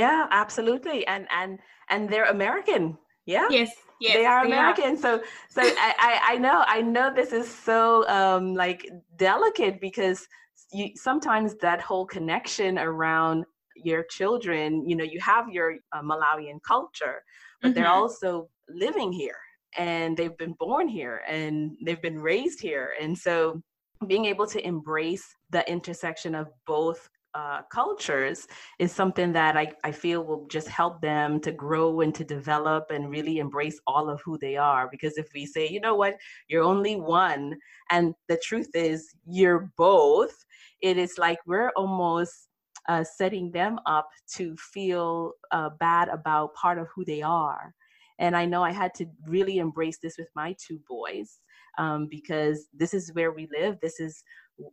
Yeah, 0.00 0.26
absolutely. 0.42 1.06
And 1.06 1.26
and 1.30 1.58
and 1.92 2.00
they're 2.10 2.30
American. 2.38 2.98
Yeah. 3.26 3.48
Yes. 3.50 3.70
Yes, 3.98 4.14
they 4.14 4.26
are 4.26 4.44
American. 4.44 4.92
Are. 4.96 5.04
So, 5.04 5.22
so 5.48 5.62
I, 5.62 5.94
I, 5.98 6.12
I 6.32 6.36
know, 6.36 6.58
I 6.66 6.82
know 6.82 7.06
this 7.14 7.32
is 7.32 7.48
so 7.48 8.06
um, 8.08 8.54
like 8.54 8.86
delicate 9.16 9.80
because 9.80 10.28
you 10.70 10.90
sometimes 10.96 11.54
that 11.66 11.80
whole 11.80 12.04
connection 12.04 12.78
around 12.78 13.46
your 13.74 14.04
children, 14.18 14.86
you 14.86 14.96
know, 14.96 15.04
you 15.14 15.18
have 15.20 15.48
your 15.48 15.76
uh, 15.94 16.02
Malawian 16.02 16.58
culture, 16.72 17.22
but 17.62 17.68
mm-hmm. 17.68 17.74
they're 17.74 17.96
also 18.02 18.50
living 18.68 19.12
here 19.12 19.40
and 19.76 20.16
they've 20.16 20.36
been 20.36 20.54
born 20.58 20.88
here 20.88 21.22
and 21.28 21.76
they've 21.84 22.02
been 22.02 22.18
raised 22.18 22.60
here. 22.60 22.94
And 23.00 23.16
so 23.16 23.62
being 24.06 24.26
able 24.26 24.46
to 24.46 24.66
embrace 24.66 25.26
the 25.50 25.68
intersection 25.70 26.34
of 26.34 26.48
both 26.66 27.08
uh, 27.34 27.60
cultures 27.70 28.46
is 28.78 28.92
something 28.92 29.30
that 29.32 29.56
I, 29.56 29.70
I 29.84 29.92
feel 29.92 30.24
will 30.24 30.46
just 30.48 30.68
help 30.68 31.02
them 31.02 31.38
to 31.40 31.52
grow 31.52 32.00
and 32.00 32.14
to 32.14 32.24
develop 32.24 32.90
and 32.90 33.10
really 33.10 33.38
embrace 33.38 33.78
all 33.86 34.08
of 34.08 34.22
who 34.24 34.38
they 34.38 34.56
are. 34.56 34.88
Because 34.90 35.18
if 35.18 35.28
we 35.34 35.44
say, 35.44 35.68
you 35.68 35.80
know 35.80 35.94
what, 35.94 36.16
you're 36.48 36.62
only 36.62 36.96
one, 36.96 37.54
and 37.90 38.14
the 38.28 38.40
truth 38.42 38.70
is 38.74 39.14
you're 39.26 39.70
both, 39.76 40.34
it 40.80 40.96
is 40.96 41.18
like 41.18 41.38
we're 41.46 41.72
almost 41.76 42.48
uh, 42.88 43.04
setting 43.04 43.50
them 43.50 43.78
up 43.84 44.08
to 44.36 44.56
feel 44.56 45.32
uh, 45.50 45.70
bad 45.78 46.08
about 46.08 46.54
part 46.54 46.78
of 46.78 46.86
who 46.94 47.04
they 47.04 47.20
are. 47.20 47.74
And 48.18 48.36
I 48.36 48.46
know 48.46 48.62
I 48.62 48.72
had 48.72 48.94
to 48.94 49.06
really 49.26 49.58
embrace 49.58 49.98
this 50.02 50.16
with 50.18 50.28
my 50.34 50.54
two 50.64 50.80
boys 50.88 51.40
um, 51.78 52.08
because 52.10 52.68
this 52.72 52.94
is 52.94 53.12
where 53.14 53.32
we 53.32 53.48
live. 53.52 53.78
This 53.80 54.00
is 54.00 54.22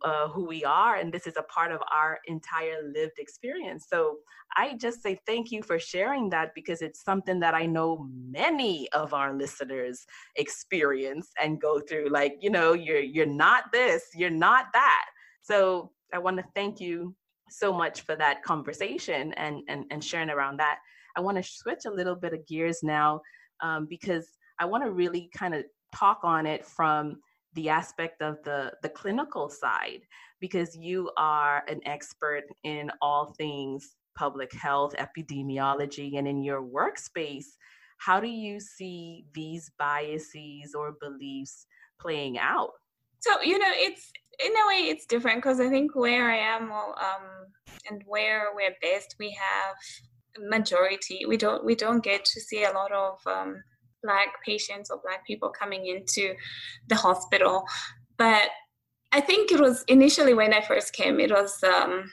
uh, 0.03 0.29
who 0.29 0.45
we 0.47 0.63
are, 0.63 0.95
and 0.95 1.13
this 1.13 1.27
is 1.27 1.36
a 1.38 1.43
part 1.43 1.71
of 1.71 1.82
our 1.91 2.19
entire 2.27 2.77
lived 2.95 3.19
experience. 3.19 3.88
So 3.89 4.17
I 4.56 4.75
just 4.75 5.01
say 5.01 5.19
thank 5.25 5.51
you 5.51 5.62
for 5.62 5.77
sharing 5.77 6.29
that 6.29 6.53
because 6.56 6.82
it's 6.82 7.03
something 7.03 7.39
that 7.41 7.53
I 7.53 7.65
know 7.65 8.08
many 8.29 8.89
of 8.93 9.13
our 9.13 9.34
listeners 9.34 10.06
experience 10.38 11.29
and 11.41 11.60
go 11.60 11.82
through. 11.82 12.10
Like, 12.10 12.38
you 12.39 12.49
know, 12.49 12.73
you're 12.73 12.99
you're 12.99 13.25
not 13.25 13.65
this, 13.73 14.03
you're 14.15 14.29
not 14.29 14.67
that. 14.73 15.06
So 15.41 15.91
I 16.13 16.19
want 16.19 16.38
to 16.38 16.45
thank 16.56 16.79
you 16.79 17.15
so 17.49 17.73
much 17.73 18.01
for 18.01 18.15
that 18.15 18.41
conversation 18.43 19.34
and 19.34 19.63
and, 19.67 19.86
and 19.91 20.03
sharing 20.03 20.29
around 20.29 20.58
that. 20.58 20.79
I 21.15 21.21
want 21.21 21.38
to 21.38 21.43
switch 21.43 21.86
a 21.86 21.91
little 21.91 22.15
bit 22.15 22.34
of 22.34 22.45
gears 22.47 22.84
now 22.84 23.21
um, 23.62 23.88
because 23.89 24.28
I 24.60 24.65
want 24.65 24.84
to 24.84 24.91
really 24.91 25.30
kind 25.36 25.54
of 25.54 25.63
talk 25.95 26.19
on 26.23 26.45
it 26.45 26.65
from 26.65 27.17
the 27.54 27.69
aspect 27.69 28.21
of 28.21 28.38
the 28.43 28.73
the 28.82 28.89
clinical 28.89 29.47
side 29.47 30.02
because 30.39 30.76
you 30.76 31.12
are 31.17 31.63
an 31.67 31.80
expert 31.86 32.43
in 32.63 32.89
all 33.02 33.34
things 33.38 33.95
public 34.17 34.52
health 34.54 34.95
epidemiology 34.97 36.17
and 36.17 36.28
in 36.28 36.43
your 36.43 36.63
workspace 36.63 37.45
how 37.97 38.19
do 38.19 38.28
you 38.28 38.60
see 38.60 39.26
these 39.34 39.71
biases 39.80 40.76
or 40.76 40.95
beliefs 40.99 41.67
playing 42.02 42.38
out? 42.38 42.71
So 43.19 43.41
you 43.41 43.58
know 43.58 43.71
it's 43.71 44.12
in 44.43 44.52
a 44.52 44.67
way 44.67 44.89
it's 44.89 45.06
different 45.06 45.38
because 45.38 45.60
i 45.60 45.69
think 45.69 45.95
where 45.95 46.32
i 46.32 46.38
am 46.38 46.71
um, 46.71 47.26
and 47.89 48.02
where 48.08 48.47
we're 48.56 48.76
based 48.82 49.15
we 49.19 49.30
have 49.30 49.76
majority 50.39 51.26
we 51.28 51.38
don't 51.38 51.63
we 51.63 51.76
don't 51.76 52.04
get 52.04 52.26
to 52.26 52.41
see 52.41 52.63
a 52.63 52.72
lot 52.72 52.91
of 52.91 53.19
um, 53.28 53.62
black 54.02 54.30
patients 54.46 54.89
or 54.89 55.00
black 55.04 55.26
people 55.26 55.50
coming 55.50 55.86
into 55.88 56.34
the 56.88 56.96
hospital. 56.96 57.63
But 58.17 58.50
i 59.13 59.22
think 59.22 59.52
it 59.52 59.60
was 59.60 59.84
initially 59.88 60.34
when 60.34 60.54
i 60.54 60.62
first 60.62 60.91
came 60.93 61.19
it 61.19 61.32
was 61.32 61.63
um, 61.63 62.12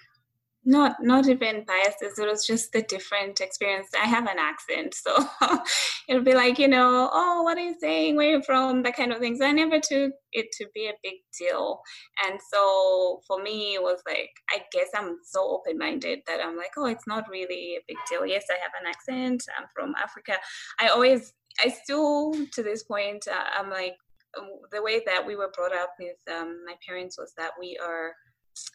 not 0.65 0.97
not 1.01 1.27
even 1.27 1.65
biases 1.65 2.19
it 2.19 2.29
was 2.29 2.47
just 2.47 2.73
the 2.73 2.83
different 2.83 3.41
experience. 3.41 3.89
I 3.95 4.07
have 4.07 4.27
an 4.27 4.39
accent 4.39 4.95
so 4.95 5.17
it'll 6.09 6.23
be 6.23 6.35
like 6.35 6.59
you 6.59 6.69
know 6.69 7.09
oh 7.13 7.43
what 7.43 7.57
are 7.57 7.65
you 7.65 7.77
saying? 7.81 8.17
Where 8.17 8.37
you 8.37 8.43
from? 8.43 8.83
That 8.83 8.97
kind 8.97 9.13
of 9.13 9.19
things 9.21 9.41
i 9.41 9.53
never 9.53 9.81
took 9.81 10.13
it 10.33 10.47
to 10.59 10.67
be 10.75 10.87
a 10.89 10.93
big 11.03 11.15
deal. 11.39 11.81
And 12.27 12.39
so 12.53 13.21
for 13.27 13.43
me 13.43 13.75
it 13.75 13.83
was 13.83 14.01
like 14.07 14.31
i 14.51 14.59
guess 14.73 14.89
i'm 14.95 15.17
so 15.25 15.49
open-minded 15.49 16.21
that 16.27 16.41
i'm 16.45 16.57
like 16.57 16.73
oh 16.77 16.87
it's 16.87 17.07
not 17.07 17.29
really 17.31 17.77
a 17.77 17.85
big 17.89 17.97
deal. 18.11 18.27
Yes 18.27 18.45
i 18.51 18.55
have 18.55 18.73
an 18.81 18.87
accent. 18.89 19.43
I'm 19.59 19.67
from 19.75 19.95
africa. 20.03 20.35
I 20.79 20.89
always 20.89 21.33
i 21.65 21.69
still 21.69 22.33
to 22.53 22.63
this 22.63 22.85
point 22.85 23.27
uh, 23.27 23.45
i'm 23.59 23.71
like 23.71 23.97
the 24.71 24.83
way 24.83 25.03
that 25.07 25.27
we 25.27 25.37
were 25.37 25.51
brought 25.57 25.75
up 25.75 25.95
with 25.99 26.17
um, 26.33 26.63
my 26.65 26.75
parents 26.87 27.19
was 27.19 27.33
that 27.37 27.51
we 27.59 27.79
are 27.83 28.15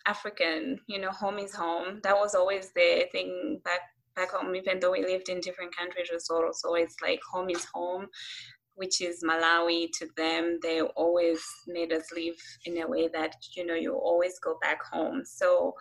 African, 0.05 0.79
you 0.87 0.99
know, 0.99 1.11
home 1.11 1.39
is 1.39 1.53
home. 1.53 1.99
That 2.03 2.15
was 2.15 2.35
always 2.35 2.71
the 2.73 3.07
thing 3.11 3.61
back 3.63 3.81
back 4.15 4.31
home, 4.31 4.55
even 4.55 4.79
though 4.79 4.91
we 4.91 5.05
lived 5.05 5.29
in 5.29 5.41
different 5.41 5.75
countries 5.75 6.09
or 6.11 6.19
so, 6.19 6.49
so 6.53 6.75
it's 6.75 6.95
like 7.01 7.19
home 7.29 7.49
is 7.49 7.65
home, 7.73 8.07
which 8.75 9.01
is 9.01 9.23
Malawi 9.23 9.89
to 9.99 10.07
them. 10.15 10.59
They 10.61 10.81
always 10.81 11.43
made 11.67 11.91
us 11.91 12.07
live 12.15 12.37
in 12.65 12.81
a 12.81 12.87
way 12.87 13.09
that, 13.09 13.35
you 13.55 13.65
know, 13.65 13.73
you 13.75 13.93
always 13.93 14.39
go 14.39 14.57
back 14.61 14.83
home. 14.83 15.23
So 15.25 15.75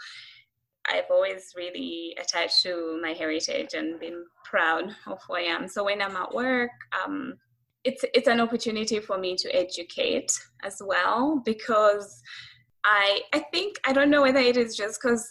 I've 0.91 1.11
always 1.11 1.53
really 1.57 2.17
attached 2.21 2.63
to 2.63 2.99
my 3.01 3.13
heritage 3.13 3.75
and 3.75 3.99
been 4.01 4.25
proud 4.45 4.95
of 5.07 5.19
who 5.27 5.35
I 5.35 5.43
am. 5.43 5.69
So 5.69 5.85
when 5.85 6.03
I'm 6.03 6.17
at 6.17 6.35
work, 6.35 6.71
um, 7.05 7.35
it's 7.85 8.05
it's 8.15 8.29
an 8.29 8.41
opportunity 8.41 8.99
for 8.99 9.19
me 9.19 9.37
to 9.37 9.55
educate 9.55 10.33
as 10.63 10.81
well 10.85 11.43
because 11.45 12.23
I 12.85 13.23
I 13.33 13.41
think 13.53 13.77
I 13.87 13.93
don't 13.93 14.11
know 14.11 14.23
whether 14.23 14.39
it 14.39 14.57
is 14.57 14.77
just 14.77 15.01
because 15.01 15.29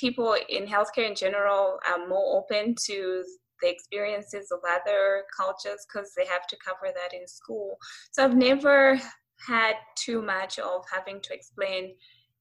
people 0.00 0.36
in 0.48 0.66
healthcare 0.66 1.08
in 1.08 1.14
general 1.14 1.78
are 1.88 2.06
more 2.06 2.38
open 2.38 2.74
to 2.86 3.24
the 3.62 3.70
experiences 3.70 4.50
of 4.50 4.58
other 4.68 5.24
cultures 5.36 5.86
because 5.86 6.12
they 6.16 6.26
have 6.26 6.46
to 6.46 6.56
cover 6.64 6.92
that 6.92 7.16
in 7.16 7.26
school. 7.26 7.78
So 8.10 8.24
I've 8.24 8.36
never 8.36 9.00
had 9.46 9.74
too 9.96 10.22
much 10.22 10.58
of 10.58 10.84
having 10.92 11.20
to 11.22 11.34
explain 11.34 11.94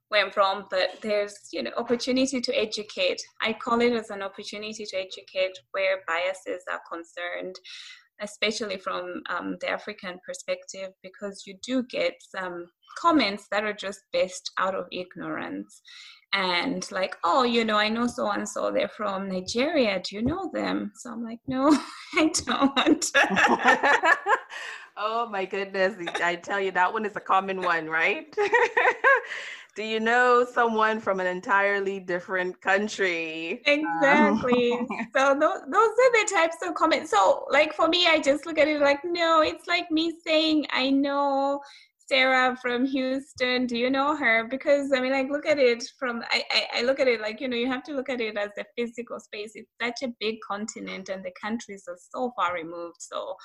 where 0.10 0.24
I'm 0.24 0.32
from, 0.32 0.66
but 0.70 1.02
there's 1.02 1.36
you 1.52 1.64
know 1.64 1.72
opportunity 1.78 2.40
to 2.42 2.60
educate. 2.60 3.22
I 3.42 3.54
call 3.54 3.82
it 3.82 3.94
as 3.94 4.10
an 4.10 4.22
opportunity 4.22 4.86
to 4.86 4.98
educate 4.98 5.58
where 5.72 6.04
biases 6.08 6.64
are 6.72 6.82
concerned 6.90 7.56
especially 8.22 8.78
from 8.78 9.22
um, 9.30 9.58
the 9.62 9.70
African 9.70 10.20
perspective, 10.26 10.92
because 11.02 11.44
you 11.46 11.58
do 11.64 11.84
get 11.84 12.14
some 12.20 12.68
comments 12.98 13.48
that 13.52 13.64
are 13.64 13.74
just 13.74 14.02
based 14.14 14.52
out 14.58 14.76
of 14.76 14.86
ignorance. 14.92 15.82
And 16.34 16.90
like, 16.92 17.16
oh, 17.24 17.44
you 17.44 17.64
know, 17.64 17.78
I 17.78 17.88
know 17.88 18.08
so 18.08 18.30
and 18.30 18.48
so, 18.48 18.72
they're 18.72 18.90
from 18.90 19.30
Nigeria. 19.30 20.02
Do 20.04 20.16
you 20.16 20.22
know 20.22 20.50
them? 20.54 20.92
So 20.96 21.12
I'm 21.12 21.24
like, 21.24 21.40
no, 21.48 21.70
I 22.16 22.32
don't. 22.46 23.06
oh 24.98 25.30
my 25.30 25.46
goodness. 25.46 25.96
I 26.22 26.36
tell 26.36 26.60
you, 26.60 26.72
that 26.72 26.92
one 26.92 27.06
is 27.06 27.16
a 27.16 27.22
common 27.22 27.62
one, 27.62 27.88
right? 27.88 28.36
do 29.76 29.84
you 29.84 30.00
know 30.00 30.48
someone 30.50 31.02
from 31.02 31.20
an 31.20 31.28
entirely 31.28 32.00
different 32.00 32.60
country? 32.62 33.62
Exactly. 33.66 34.72
Um, 34.72 34.88
so 35.16 35.34
those, 35.34 35.60
those 35.70 35.90
are 35.90 36.12
the 36.14 36.30
types 36.34 36.56
of 36.64 36.74
comments. 36.76 37.12
So 37.12 37.46
like 37.52 37.74
for 37.74 37.90
me, 37.90 38.08
I 38.08 38.20
just 38.20 38.46
look 38.46 38.58
at 38.58 38.70
it 38.70 38.80
like, 38.80 39.02
no, 39.04 39.42
it's 39.42 39.68
like 39.68 39.92
me 39.92 40.14
saying, 40.26 40.66
I 40.72 40.90
know 40.90 41.62
Sarah 42.08 42.56
from 42.62 42.86
Houston. 42.86 43.66
Do 43.66 43.78
you 43.78 43.90
know 43.90 44.16
her? 44.16 44.48
Because 44.48 44.92
I 44.94 45.02
mean, 45.02 45.12
like, 45.12 45.30
look 45.30 45.46
at 45.46 45.58
it 45.58 45.84
from 45.98 46.24
I, 46.30 46.44
I, 46.52 46.68
I, 46.76 46.82
look 46.84 47.00
at 47.00 47.08
it 47.08 47.20
like 47.20 47.42
you 47.42 47.48
know 47.48 47.58
you 47.58 47.68
have 47.68 47.84
to 47.84 47.94
look 47.94 48.10
at 48.10 48.22
it 48.22 48.38
as 48.38 48.52
a 48.60 48.66
physical 48.78 49.20
space. 49.20 49.54
It's 49.56 49.72
such 49.82 50.08
a 50.08 50.14
big 50.20 50.36
continent, 50.48 51.10
and 51.10 51.26
the 51.26 51.32
countries 51.42 51.86
are 51.88 51.98
so 51.98 52.32
far 52.36 52.54
removed. 52.54 52.98
So 53.00 53.36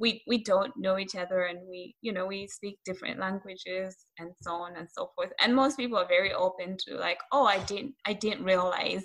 we 0.00 0.22
we 0.26 0.42
don't 0.42 0.72
know 0.76 0.98
each 0.98 1.14
other, 1.14 1.42
and 1.42 1.60
we 1.68 1.94
you 2.00 2.12
know 2.12 2.26
we 2.26 2.48
speak 2.48 2.78
different 2.84 3.20
languages 3.20 3.96
and 4.18 4.30
so 4.40 4.52
on 4.52 4.76
and 4.76 4.88
so 4.90 5.10
forth. 5.14 5.30
And 5.40 5.54
most 5.54 5.76
people 5.76 5.98
are 5.98 6.08
very 6.08 6.32
open 6.32 6.76
to 6.88 6.96
like, 6.96 7.18
oh, 7.30 7.44
I 7.44 7.58
didn't 7.64 7.94
I 8.06 8.14
didn't 8.14 8.44
realize, 8.44 9.04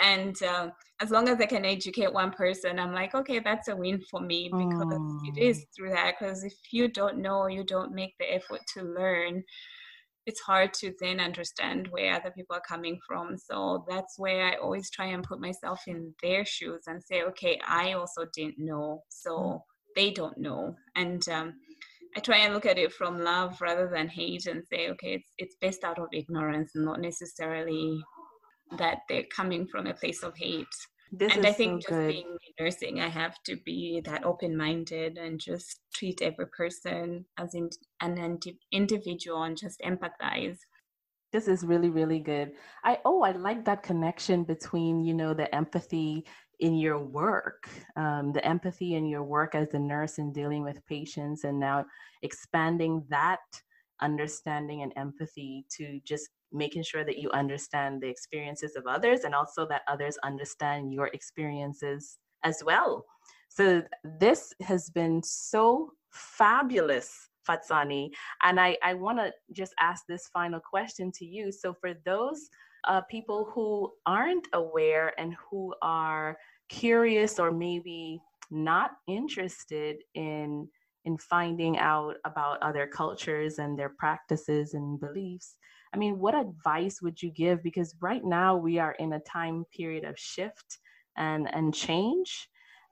and 0.00 0.40
um, 0.42 0.72
as 1.00 1.10
long 1.10 1.28
as 1.28 1.40
I 1.40 1.46
can 1.46 1.64
educate 1.64 2.12
one 2.12 2.30
person, 2.30 2.78
I'm 2.78 2.92
like, 2.92 3.14
okay, 3.14 3.40
that's 3.40 3.68
a 3.68 3.76
win 3.76 4.00
for 4.10 4.20
me 4.20 4.48
because 4.52 4.84
mm. 4.84 5.18
it 5.28 5.38
is 5.40 5.64
through 5.74 5.90
that. 5.90 6.14
Because 6.18 6.44
if 6.44 6.54
you 6.70 6.88
don't 6.88 7.18
know, 7.18 7.46
you 7.46 7.64
don't 7.64 7.94
make 7.94 8.14
the 8.20 8.32
effort 8.32 8.60
to 8.74 8.82
learn, 8.84 9.42
it's 10.26 10.40
hard 10.40 10.72
to 10.74 10.92
then 11.00 11.20
understand 11.20 11.88
where 11.90 12.14
other 12.14 12.30
people 12.30 12.56
are 12.56 12.62
coming 12.66 12.98
from. 13.06 13.36
So 13.36 13.84
that's 13.88 14.18
where 14.18 14.46
I 14.46 14.56
always 14.56 14.90
try 14.90 15.06
and 15.06 15.24
put 15.24 15.40
myself 15.40 15.80
in 15.86 16.14
their 16.22 16.44
shoes 16.44 16.84
and 16.86 17.02
say, 17.02 17.22
okay, 17.22 17.60
I 17.66 17.92
also 17.92 18.26
didn't 18.34 18.58
know, 18.58 19.02
so 19.08 19.30
mm. 19.30 19.60
They 19.94 20.10
don't 20.10 20.38
know, 20.38 20.76
and 20.96 21.26
um, 21.28 21.54
I 22.16 22.20
try 22.20 22.38
and 22.38 22.54
look 22.54 22.66
at 22.66 22.78
it 22.78 22.92
from 22.92 23.20
love 23.20 23.60
rather 23.60 23.88
than 23.88 24.08
hate 24.08 24.46
and 24.46 24.62
say, 24.66 24.88
okay, 24.90 25.14
it's 25.14 25.32
it's 25.38 25.56
based 25.60 25.84
out 25.84 25.98
of 25.98 26.08
ignorance, 26.12 26.72
and 26.74 26.84
not 26.84 27.00
necessarily 27.00 28.02
that 28.78 28.98
they're 29.08 29.24
coming 29.34 29.66
from 29.66 29.86
a 29.86 29.94
place 29.94 30.22
of 30.22 30.36
hate. 30.36 30.66
This 31.12 31.34
and 31.36 31.46
I 31.46 31.52
think 31.52 31.82
so 31.82 31.88
just 31.88 31.90
good. 31.90 32.08
being 32.08 32.36
nursing, 32.58 33.00
I 33.00 33.08
have 33.08 33.36
to 33.44 33.56
be 33.64 34.00
that 34.04 34.24
open 34.24 34.56
minded 34.56 35.16
and 35.16 35.38
just 35.38 35.80
treat 35.94 36.22
every 36.22 36.46
person 36.48 37.24
as 37.38 37.54
in, 37.54 37.70
an 38.00 38.38
individual 38.72 39.42
and 39.44 39.56
just 39.56 39.80
empathize. 39.80 40.58
This 41.32 41.46
is 41.46 41.64
really, 41.64 41.90
really 41.90 42.20
good. 42.20 42.52
I 42.84 42.98
oh, 43.04 43.22
I 43.22 43.32
like 43.32 43.64
that 43.64 43.82
connection 43.82 44.44
between 44.44 45.04
you 45.04 45.14
know 45.14 45.34
the 45.34 45.52
empathy 45.54 46.24
in 46.60 46.76
your 46.76 46.98
work, 46.98 47.68
um, 47.96 48.32
the 48.32 48.44
empathy 48.46 48.94
in 48.94 49.06
your 49.06 49.24
work 49.24 49.54
as 49.54 49.74
a 49.74 49.78
nurse 49.78 50.18
in 50.18 50.32
dealing 50.32 50.62
with 50.62 50.84
patients, 50.86 51.44
and 51.44 51.58
now 51.58 51.84
expanding 52.22 53.04
that 53.08 53.40
understanding 54.00 54.82
and 54.82 54.92
empathy 54.96 55.64
to 55.76 56.00
just 56.04 56.28
making 56.52 56.82
sure 56.82 57.04
that 57.04 57.18
you 57.18 57.30
understand 57.30 58.00
the 58.00 58.08
experiences 58.08 58.76
of 58.76 58.86
others 58.86 59.20
and 59.24 59.34
also 59.34 59.66
that 59.66 59.82
others 59.88 60.16
understand 60.22 60.92
your 60.92 61.08
experiences 61.08 62.18
as 62.44 62.62
well. 62.64 63.04
So 63.48 63.82
this 64.20 64.52
has 64.60 64.90
been 64.90 65.22
so 65.22 65.92
fabulous, 66.10 67.28
Fatsani. 67.48 68.10
And 68.42 68.60
I, 68.60 68.76
I 68.82 68.94
want 68.94 69.18
to 69.18 69.32
just 69.52 69.74
ask 69.80 70.04
this 70.08 70.28
final 70.32 70.60
question 70.60 71.10
to 71.12 71.24
you. 71.24 71.52
So 71.52 71.74
for 71.74 71.94
those 72.04 72.48
uh, 72.86 73.00
people 73.02 73.50
who 73.52 73.92
aren't 74.06 74.48
aware 74.52 75.12
and 75.18 75.34
who 75.50 75.74
are 75.82 76.36
curious 76.68 77.38
or 77.38 77.50
maybe 77.50 78.20
not 78.50 78.92
interested 79.08 79.96
in 80.14 80.68
in 81.06 81.18
finding 81.18 81.76
out 81.76 82.14
about 82.24 82.62
other 82.62 82.86
cultures 82.86 83.58
and 83.58 83.78
their 83.78 83.90
practices 83.90 84.72
and 84.72 84.98
beliefs 84.98 85.56
I 85.94 85.96
mean, 85.96 86.18
what 86.18 86.34
advice 86.34 87.00
would 87.00 87.22
you 87.22 87.30
give? 87.30 87.62
Because 87.62 87.94
right 88.00 88.24
now 88.24 88.56
we 88.56 88.80
are 88.80 88.96
in 88.98 89.12
a 89.12 89.20
time 89.20 89.64
period 89.74 90.02
of 90.04 90.18
shift 90.18 90.78
and, 91.16 91.48
and 91.54 91.72
change. 91.72 92.48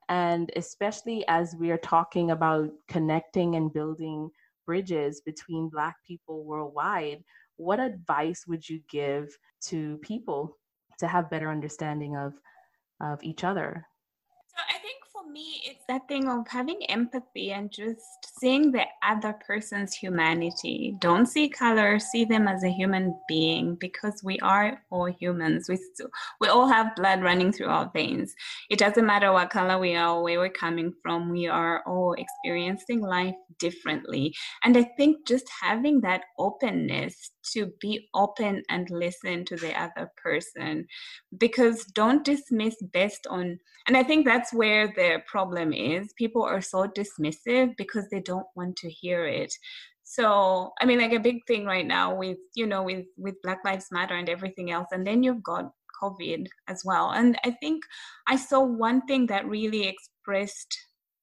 And 0.09 0.53
especially 0.55 1.25
as 1.27 1.57
we 1.59 1.73
are 1.73 1.79
talking 1.79 2.31
about 2.31 2.71
connecting 2.89 3.57
and 3.57 3.73
building 3.73 4.31
bridges 4.67 5.21
between 5.27 5.69
Black 5.69 5.97
people 6.07 6.45
worldwide, 6.45 7.25
what 7.63 7.81
advice 7.81 8.45
would 8.47 8.69
you 8.69 8.81
give 8.91 9.37
to 9.69 9.99
people 9.99 10.59
to 10.99 11.07
have 11.07 11.31
better 11.31 11.51
understanding 11.51 12.17
of, 12.17 12.35
of 13.01 13.23
each 13.23 13.45
other? 13.45 13.87
So 14.55 14.63
I 14.69 14.79
think 14.81 14.99
for 15.11 15.31
me, 15.31 15.63
it's 15.65 15.85
that 15.89 16.07
thing 16.09 16.29
of 16.29 16.47
having 16.47 16.83
empathy 16.91 17.53
and 17.53 17.73
just 17.73 18.03
seeing 18.39 18.71
the 18.71 18.85
other 19.03 19.35
person's 19.47 19.95
humanity. 19.95 20.95
Don't 21.01 21.27
see 21.27 21.49
color, 21.49 21.99
see 21.99 22.25
them 22.27 22.47
as 22.47 22.63
a 22.65 22.69
human 22.69 23.19
being 23.29 23.77
because 23.77 24.23
we 24.23 24.39
are 24.41 24.83
all 24.91 25.07
humans. 25.07 25.69
We, 25.69 25.77
still, 25.77 26.09
we 26.41 26.49
all 26.49 26.69
have 26.69 26.97
blood 26.97 27.23
running 27.23 27.51
through 27.51 27.69
our 27.69 27.91
veins. 27.95 28.35
It 28.69 28.79
doesn't 28.79 29.07
matter 29.07 29.33
what 29.33 29.51
color 29.51 29.79
we 29.79 29.95
are, 29.95 30.23
where 30.23 30.39
we're 30.39 30.51
coming 30.51 30.93
from, 31.03 31.31
we 31.31 31.49
are 31.49 31.83
all 31.87 32.15
experiencing 32.15 33.01
life 33.01 33.35
differently. 33.59 34.35
And 34.65 34.77
I 34.77 34.83
think 34.97 35.27
just 35.27 35.49
having 35.63 36.01
that 36.03 36.25
openness 36.39 37.32
to 37.53 37.73
be 37.81 38.09
open 38.15 38.63
and 38.69 38.89
listen 38.91 39.45
to 39.45 39.57
the 39.57 39.79
other 39.81 40.11
person 40.17 40.87
because 41.39 41.85
don't 41.87 42.25
dismiss 42.25 42.77
based 42.93 43.27
on 43.29 43.59
and 43.87 43.97
i 43.97 44.03
think 44.03 44.25
that's 44.25 44.53
where 44.53 44.89
the 44.89 45.19
problem 45.27 45.73
is. 45.73 46.13
People 46.15 46.43
are 46.43 46.61
so 46.61 46.87
dismissive 46.87 47.77
because 47.77 48.07
they 48.11 48.21
don't 48.21 48.47
want 48.55 48.77
to 48.77 48.91
hear 48.91 49.27
it. 49.27 49.53
So 50.05 50.73
i 50.81 50.85
mean 50.85 51.01
like 51.01 51.13
a 51.13 51.19
big 51.19 51.39
thing 51.47 51.65
right 51.65 51.87
now 51.87 52.15
with 52.15 52.39
you 52.55 52.67
know 52.67 52.83
with 52.83 53.07
with 53.17 53.43
black 53.43 53.61
lives 53.65 53.87
matter 53.91 54.15
and 54.15 54.29
everything 54.29 54.71
else 54.71 54.89
and 54.93 55.07
then 55.07 55.23
you've 55.23 55.43
got 55.43 55.71
covid 56.03 56.47
as 56.69 56.83
well. 56.85 57.11
And 57.11 57.39
i 57.45 57.51
think 57.51 57.83
i 58.29 58.37
saw 58.37 58.61
one 58.61 59.03
thing 59.07 59.27
that 59.27 59.49
really 59.49 59.87
expressed 59.89 60.77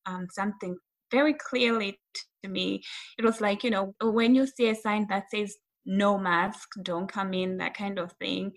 um, 0.06 0.28
something 0.32 0.76
very 1.12 1.34
clearly 1.34 2.00
to 2.44 2.50
me. 2.50 2.82
It 3.18 3.26
was 3.26 3.42
like 3.42 3.64
you 3.64 3.70
know 3.70 3.94
when 4.02 4.36
you 4.36 4.46
see 4.48 4.70
a 4.70 4.76
sign 4.76 5.08
that 5.10 5.30
says 5.32 5.56
no 5.86 6.18
mask, 6.18 6.70
don't 6.84 7.12
come 7.12 7.34
in, 7.34 7.58
that 7.58 7.76
kind 7.76 8.00
of 8.00 8.12
thing. 8.14 8.54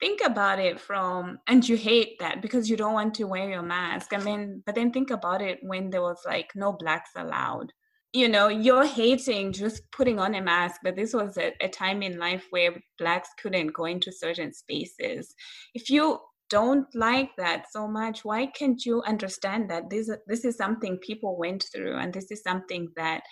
Think 0.00 0.20
about 0.24 0.58
it 0.58 0.80
from, 0.80 1.38
and 1.46 1.66
you 1.68 1.76
hate 1.76 2.18
that 2.18 2.42
because 2.42 2.68
you 2.68 2.76
don't 2.76 2.94
want 2.94 3.14
to 3.14 3.24
wear 3.24 3.48
your 3.48 3.62
mask. 3.62 4.12
I 4.12 4.18
mean, 4.18 4.62
but 4.66 4.74
then 4.74 4.90
think 4.90 5.10
about 5.10 5.42
it 5.42 5.58
when 5.62 5.90
there 5.90 6.02
was 6.02 6.18
like 6.26 6.50
no 6.54 6.72
blacks 6.72 7.10
allowed. 7.16 7.72
You 8.12 8.28
know, 8.28 8.48
you're 8.48 8.86
hating 8.86 9.52
just 9.52 9.90
putting 9.92 10.18
on 10.18 10.34
a 10.34 10.42
mask, 10.42 10.80
but 10.82 10.96
this 10.96 11.14
was 11.14 11.38
a, 11.38 11.52
a 11.62 11.68
time 11.68 12.02
in 12.02 12.18
life 12.18 12.44
where 12.50 12.82
blacks 12.98 13.30
couldn't 13.40 13.68
go 13.68 13.84
into 13.84 14.12
certain 14.12 14.52
spaces. 14.52 15.34
If 15.72 15.88
you 15.88 16.18
don't 16.52 16.94
like 16.94 17.30
that 17.38 17.64
so 17.72 17.88
much 17.88 18.26
why 18.26 18.44
can't 18.44 18.84
you 18.84 19.02
understand 19.04 19.70
that 19.70 19.88
this 19.88 20.10
this 20.26 20.44
is 20.44 20.54
something 20.54 20.98
people 20.98 21.38
went 21.38 21.64
through 21.74 21.96
and 21.96 22.12
this 22.12 22.30
is 22.30 22.42
something 22.42 22.86
that 22.94 23.22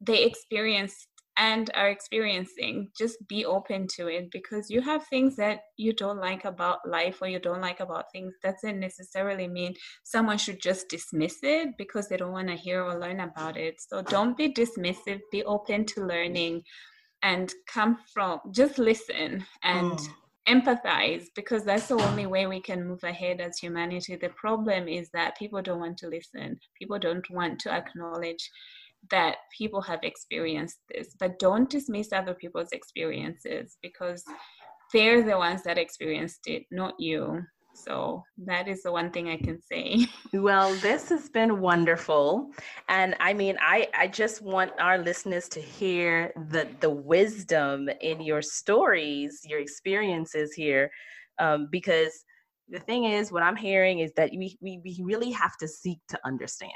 they 0.00 0.24
experienced 0.24 1.06
and 1.38 1.70
are 1.74 1.88
experiencing 1.88 2.90
just 2.96 3.16
be 3.26 3.44
open 3.44 3.86
to 3.86 4.08
it 4.08 4.30
because 4.30 4.68
you 4.68 4.82
have 4.82 5.06
things 5.06 5.34
that 5.36 5.60
you 5.78 5.92
don't 5.94 6.18
like 6.18 6.44
about 6.44 6.86
life 6.86 7.22
or 7.22 7.28
you 7.28 7.38
don't 7.38 7.60
like 7.60 7.80
about 7.80 8.04
things 8.12 8.34
doesn't 8.42 8.78
necessarily 8.78 9.48
mean 9.48 9.74
someone 10.04 10.36
should 10.36 10.60
just 10.60 10.88
dismiss 10.88 11.38
it 11.42 11.70
because 11.78 12.08
they 12.08 12.16
don't 12.16 12.32
want 12.32 12.48
to 12.48 12.54
hear 12.54 12.82
or 12.82 12.98
learn 12.98 13.20
about 13.20 13.56
it 13.56 13.80
so 13.80 14.02
don't 14.02 14.36
be 14.36 14.52
dismissive 14.52 15.20
be 15.30 15.42
open 15.44 15.86
to 15.86 16.04
learning 16.04 16.62
and 17.22 17.52
come 17.66 17.96
from 18.12 18.38
just 18.50 18.78
listen 18.78 19.44
and 19.62 19.98
oh. 19.98 20.08
empathize 20.48 21.26
because 21.34 21.64
that's 21.64 21.88
the 21.88 21.94
only 21.94 22.26
way 22.26 22.46
we 22.46 22.60
can 22.60 22.86
move 22.86 23.04
ahead 23.04 23.40
as 23.40 23.58
humanity 23.58 24.16
the 24.16 24.28
problem 24.30 24.86
is 24.86 25.08
that 25.14 25.38
people 25.38 25.62
don't 25.62 25.80
want 25.80 25.96
to 25.96 26.08
listen 26.08 26.58
people 26.78 26.98
don't 26.98 27.30
want 27.30 27.58
to 27.58 27.72
acknowledge 27.72 28.50
that 29.10 29.36
people 29.56 29.80
have 29.82 30.00
experienced 30.02 30.78
this, 30.88 31.14
but 31.18 31.38
don't 31.38 31.68
dismiss 31.68 32.12
other 32.12 32.34
people's 32.34 32.72
experiences 32.72 33.76
because 33.82 34.24
they're 34.92 35.22
the 35.22 35.36
ones 35.36 35.62
that 35.64 35.78
experienced 35.78 36.40
it, 36.46 36.64
not 36.70 36.94
you. 36.98 37.42
So 37.74 38.22
that 38.44 38.68
is 38.68 38.82
the 38.82 38.92
one 38.92 39.10
thing 39.10 39.28
I 39.28 39.36
can 39.38 39.60
say. 39.60 40.06
Well, 40.34 40.74
this 40.76 41.10
has 41.10 41.28
been 41.28 41.60
wonderful. 41.60 42.50
And 42.88 43.14
I 43.20 43.34
mean, 43.34 43.56
I, 43.60 43.88
I 43.94 44.08
just 44.08 44.40
want 44.40 44.72
our 44.78 44.96
listeners 44.96 45.46
to 45.50 45.60
hear 45.60 46.32
the, 46.50 46.66
the 46.80 46.88
wisdom 46.88 47.90
in 48.00 48.20
your 48.20 48.40
stories, 48.40 49.40
your 49.44 49.60
experiences 49.60 50.54
here, 50.54 50.90
um, 51.38 51.68
because 51.70 52.24
the 52.68 52.80
thing 52.80 53.04
is, 53.04 53.30
what 53.30 53.42
I'm 53.42 53.56
hearing 53.56 53.98
is 53.98 54.12
that 54.16 54.30
we, 54.30 54.56
we, 54.62 54.80
we 54.82 55.02
really 55.02 55.30
have 55.32 55.56
to 55.58 55.68
seek 55.68 55.98
to 56.08 56.18
understand 56.24 56.72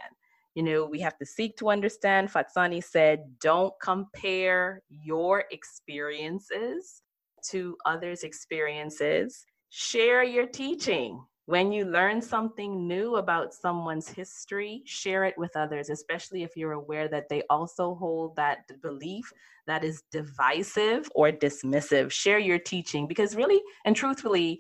you 0.57 0.63
know, 0.63 0.87
we 0.87 0.99
have 1.01 1.19
to 1.19 1.27
seek 1.27 1.57
to 1.59 1.69
understand. 1.69 2.33
Fatsani 2.33 2.83
said, 2.83 3.21
don't 3.41 3.75
compare 3.81 4.81
your 4.89 5.45
experiences 5.51 7.03
to 7.51 7.77
others' 7.85 8.23
experiences. 8.23 9.45
Share 9.69 10.25
your 10.25 10.47
teaching. 10.47 11.23
When 11.45 11.73
you 11.73 11.85
learn 11.85 12.23
something 12.23 12.89
new 12.89 13.17
about 13.17 13.53
someone's 13.53 14.09
history, 14.09 14.83
share 14.87 15.25
it 15.25 15.35
with 15.37 15.55
others, 15.57 15.91
especially 15.91 16.43
if 16.43 16.57
you're 16.57 16.73
aware 16.73 17.07
that 17.07 17.29
they 17.29 17.43
also 17.51 17.95
hold 17.95 18.35
that 18.37 18.61
belief 18.83 19.31
that 19.67 19.85
is 19.85 20.03
divisive 20.11 21.09
or 21.15 21.31
dismissive. 21.31 22.11
Share 22.11 22.39
your 22.39 22.59
teaching 22.59 23.07
because, 23.07 23.37
really 23.37 23.61
and 23.85 23.95
truthfully, 23.95 24.59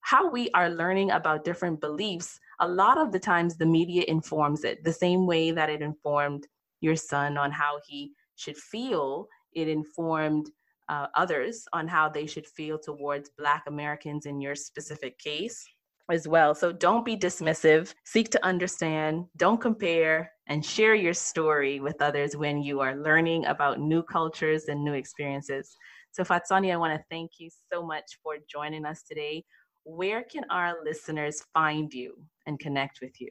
how 0.00 0.28
we 0.28 0.50
are 0.54 0.70
learning 0.70 1.12
about 1.12 1.44
different 1.44 1.80
beliefs 1.80 2.40
a 2.60 2.68
lot 2.68 2.98
of 2.98 3.12
the 3.12 3.18
times 3.18 3.56
the 3.56 3.66
media 3.66 4.04
informs 4.08 4.64
it 4.64 4.82
the 4.84 4.92
same 4.92 5.26
way 5.26 5.50
that 5.50 5.70
it 5.70 5.82
informed 5.82 6.46
your 6.80 6.96
son 6.96 7.36
on 7.36 7.50
how 7.50 7.80
he 7.86 8.12
should 8.36 8.56
feel. 8.56 9.26
It 9.52 9.68
informed 9.68 10.50
uh, 10.88 11.06
others 11.14 11.64
on 11.72 11.88
how 11.88 12.08
they 12.08 12.26
should 12.26 12.46
feel 12.46 12.78
towards 12.78 13.30
black 13.36 13.64
americans 13.66 14.24
in 14.24 14.40
your 14.40 14.54
specific 14.54 15.18
case 15.18 15.66
as 16.10 16.28
well. 16.28 16.54
So 16.54 16.72
don't 16.72 17.04
be 17.04 17.16
dismissive. 17.16 17.92
Seek 18.04 18.30
to 18.30 18.44
understand. 18.44 19.24
Don't 19.36 19.60
compare 19.60 20.30
and 20.46 20.64
share 20.64 20.94
your 20.94 21.14
story 21.14 21.80
with 21.80 22.00
others 22.00 22.36
when 22.36 22.62
you 22.62 22.80
are 22.80 22.96
learning 22.96 23.46
about 23.46 23.80
new 23.80 24.02
cultures 24.02 24.66
and 24.68 24.84
new 24.84 24.92
experiences. 24.92 25.74
So 26.12 26.22
fatsani 26.22 26.72
i 26.72 26.76
want 26.76 26.96
to 26.96 27.04
thank 27.10 27.32
you 27.38 27.50
so 27.72 27.84
much 27.84 28.18
for 28.22 28.36
joining 28.48 28.86
us 28.86 29.02
today. 29.02 29.44
Where 29.84 30.22
can 30.22 30.44
our 30.50 30.76
listeners 30.84 31.42
find 31.52 31.92
you 31.92 32.16
and 32.46 32.58
connect 32.58 33.00
with 33.00 33.20
you? 33.20 33.30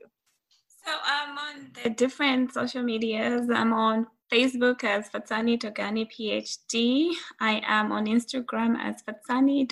So 0.86 0.91
I'm 1.04 1.38
on 1.38 1.71
the 1.84 1.89
different 1.89 2.54
social 2.54 2.84
medias. 2.84 3.49
I'm 3.49 3.73
on 3.73 4.08
Facebook 4.32 4.84
as 4.84 5.10
Fatsani 5.10 5.60
Dogani 5.60 6.08
PhD. 6.12 7.12
I 7.39 7.62
am 7.65 7.91
on 7.91 8.06
Instagram 8.06 8.78
as 8.80 9.01
fatsani 9.04 9.67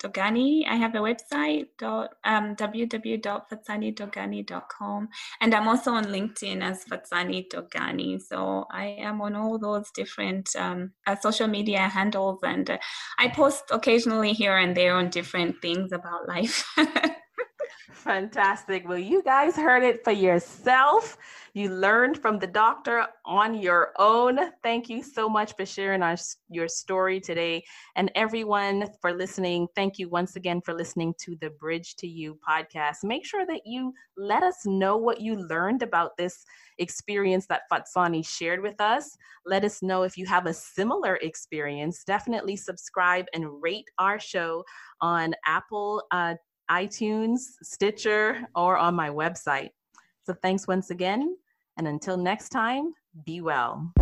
Dogani. 0.00 0.66
I 0.68 0.76
have 0.76 0.94
a 0.94 0.98
website, 0.98 1.66
dot, 1.78 2.14
um, 2.24 2.54
www.fatsani.dogani.com. 2.56 5.08
And 5.40 5.54
I'm 5.54 5.68
also 5.68 5.92
on 5.92 6.06
LinkedIn 6.06 6.62
as 6.62 6.84
Fatsani 6.84 7.48
Dogani. 7.48 8.20
So 8.20 8.66
I 8.70 8.96
am 8.98 9.20
on 9.20 9.34
all 9.34 9.58
those 9.58 9.90
different 9.92 10.54
um, 10.56 10.92
uh, 11.06 11.16
social 11.16 11.48
media 11.48 11.88
handles. 11.88 12.40
And 12.42 12.70
uh, 12.70 12.78
I 13.18 13.28
post 13.28 13.64
occasionally 13.70 14.32
here 14.32 14.56
and 14.56 14.74
there 14.76 14.94
on 14.94 15.10
different 15.10 15.60
things 15.60 15.92
about 15.92 16.28
life. 16.28 16.64
Fantastic. 17.90 18.86
Well, 18.88 18.98
you 18.98 19.22
guys 19.22 19.56
heard 19.56 19.82
it 19.82 20.04
for 20.04 20.10
yourself. 20.12 21.16
You 21.54 21.70
learned 21.70 22.18
from 22.18 22.38
the 22.38 22.46
doctor 22.46 23.06
on 23.24 23.54
your 23.54 23.92
own. 23.98 24.38
Thank 24.62 24.88
you 24.88 25.02
so 25.02 25.28
much 25.28 25.56
for 25.56 25.64
sharing 25.66 26.02
our, 26.02 26.16
your 26.48 26.68
story 26.68 27.18
today. 27.18 27.64
And 27.96 28.12
everyone 28.14 28.88
for 29.00 29.12
listening, 29.12 29.68
thank 29.74 29.98
you 29.98 30.08
once 30.08 30.36
again 30.36 30.60
for 30.60 30.74
listening 30.74 31.14
to 31.20 31.36
the 31.40 31.50
Bridge 31.50 31.96
to 31.96 32.06
You 32.06 32.38
podcast. 32.46 33.04
Make 33.04 33.24
sure 33.24 33.46
that 33.46 33.62
you 33.64 33.92
let 34.16 34.42
us 34.42 34.66
know 34.66 34.96
what 34.96 35.20
you 35.20 35.36
learned 35.36 35.82
about 35.82 36.16
this 36.16 36.44
experience 36.78 37.46
that 37.46 37.62
Fatsani 37.72 38.24
shared 38.26 38.62
with 38.62 38.80
us. 38.80 39.16
Let 39.46 39.64
us 39.64 39.82
know 39.82 40.02
if 40.02 40.16
you 40.16 40.26
have 40.26 40.46
a 40.46 40.54
similar 40.54 41.16
experience. 41.16 42.04
Definitely 42.04 42.56
subscribe 42.56 43.26
and 43.34 43.62
rate 43.62 43.88
our 43.98 44.20
show 44.20 44.64
on 45.00 45.34
Apple 45.46 46.04
uh, 46.10 46.34
iTunes, 46.70 47.40
Stitcher, 47.62 48.46
or 48.54 48.76
on 48.76 48.94
my 48.94 49.10
website. 49.10 49.70
So 50.24 50.34
thanks 50.42 50.68
once 50.68 50.90
again. 50.90 51.36
And 51.76 51.88
until 51.88 52.16
next 52.16 52.50
time, 52.50 52.92
be 53.24 53.40
well. 53.40 53.92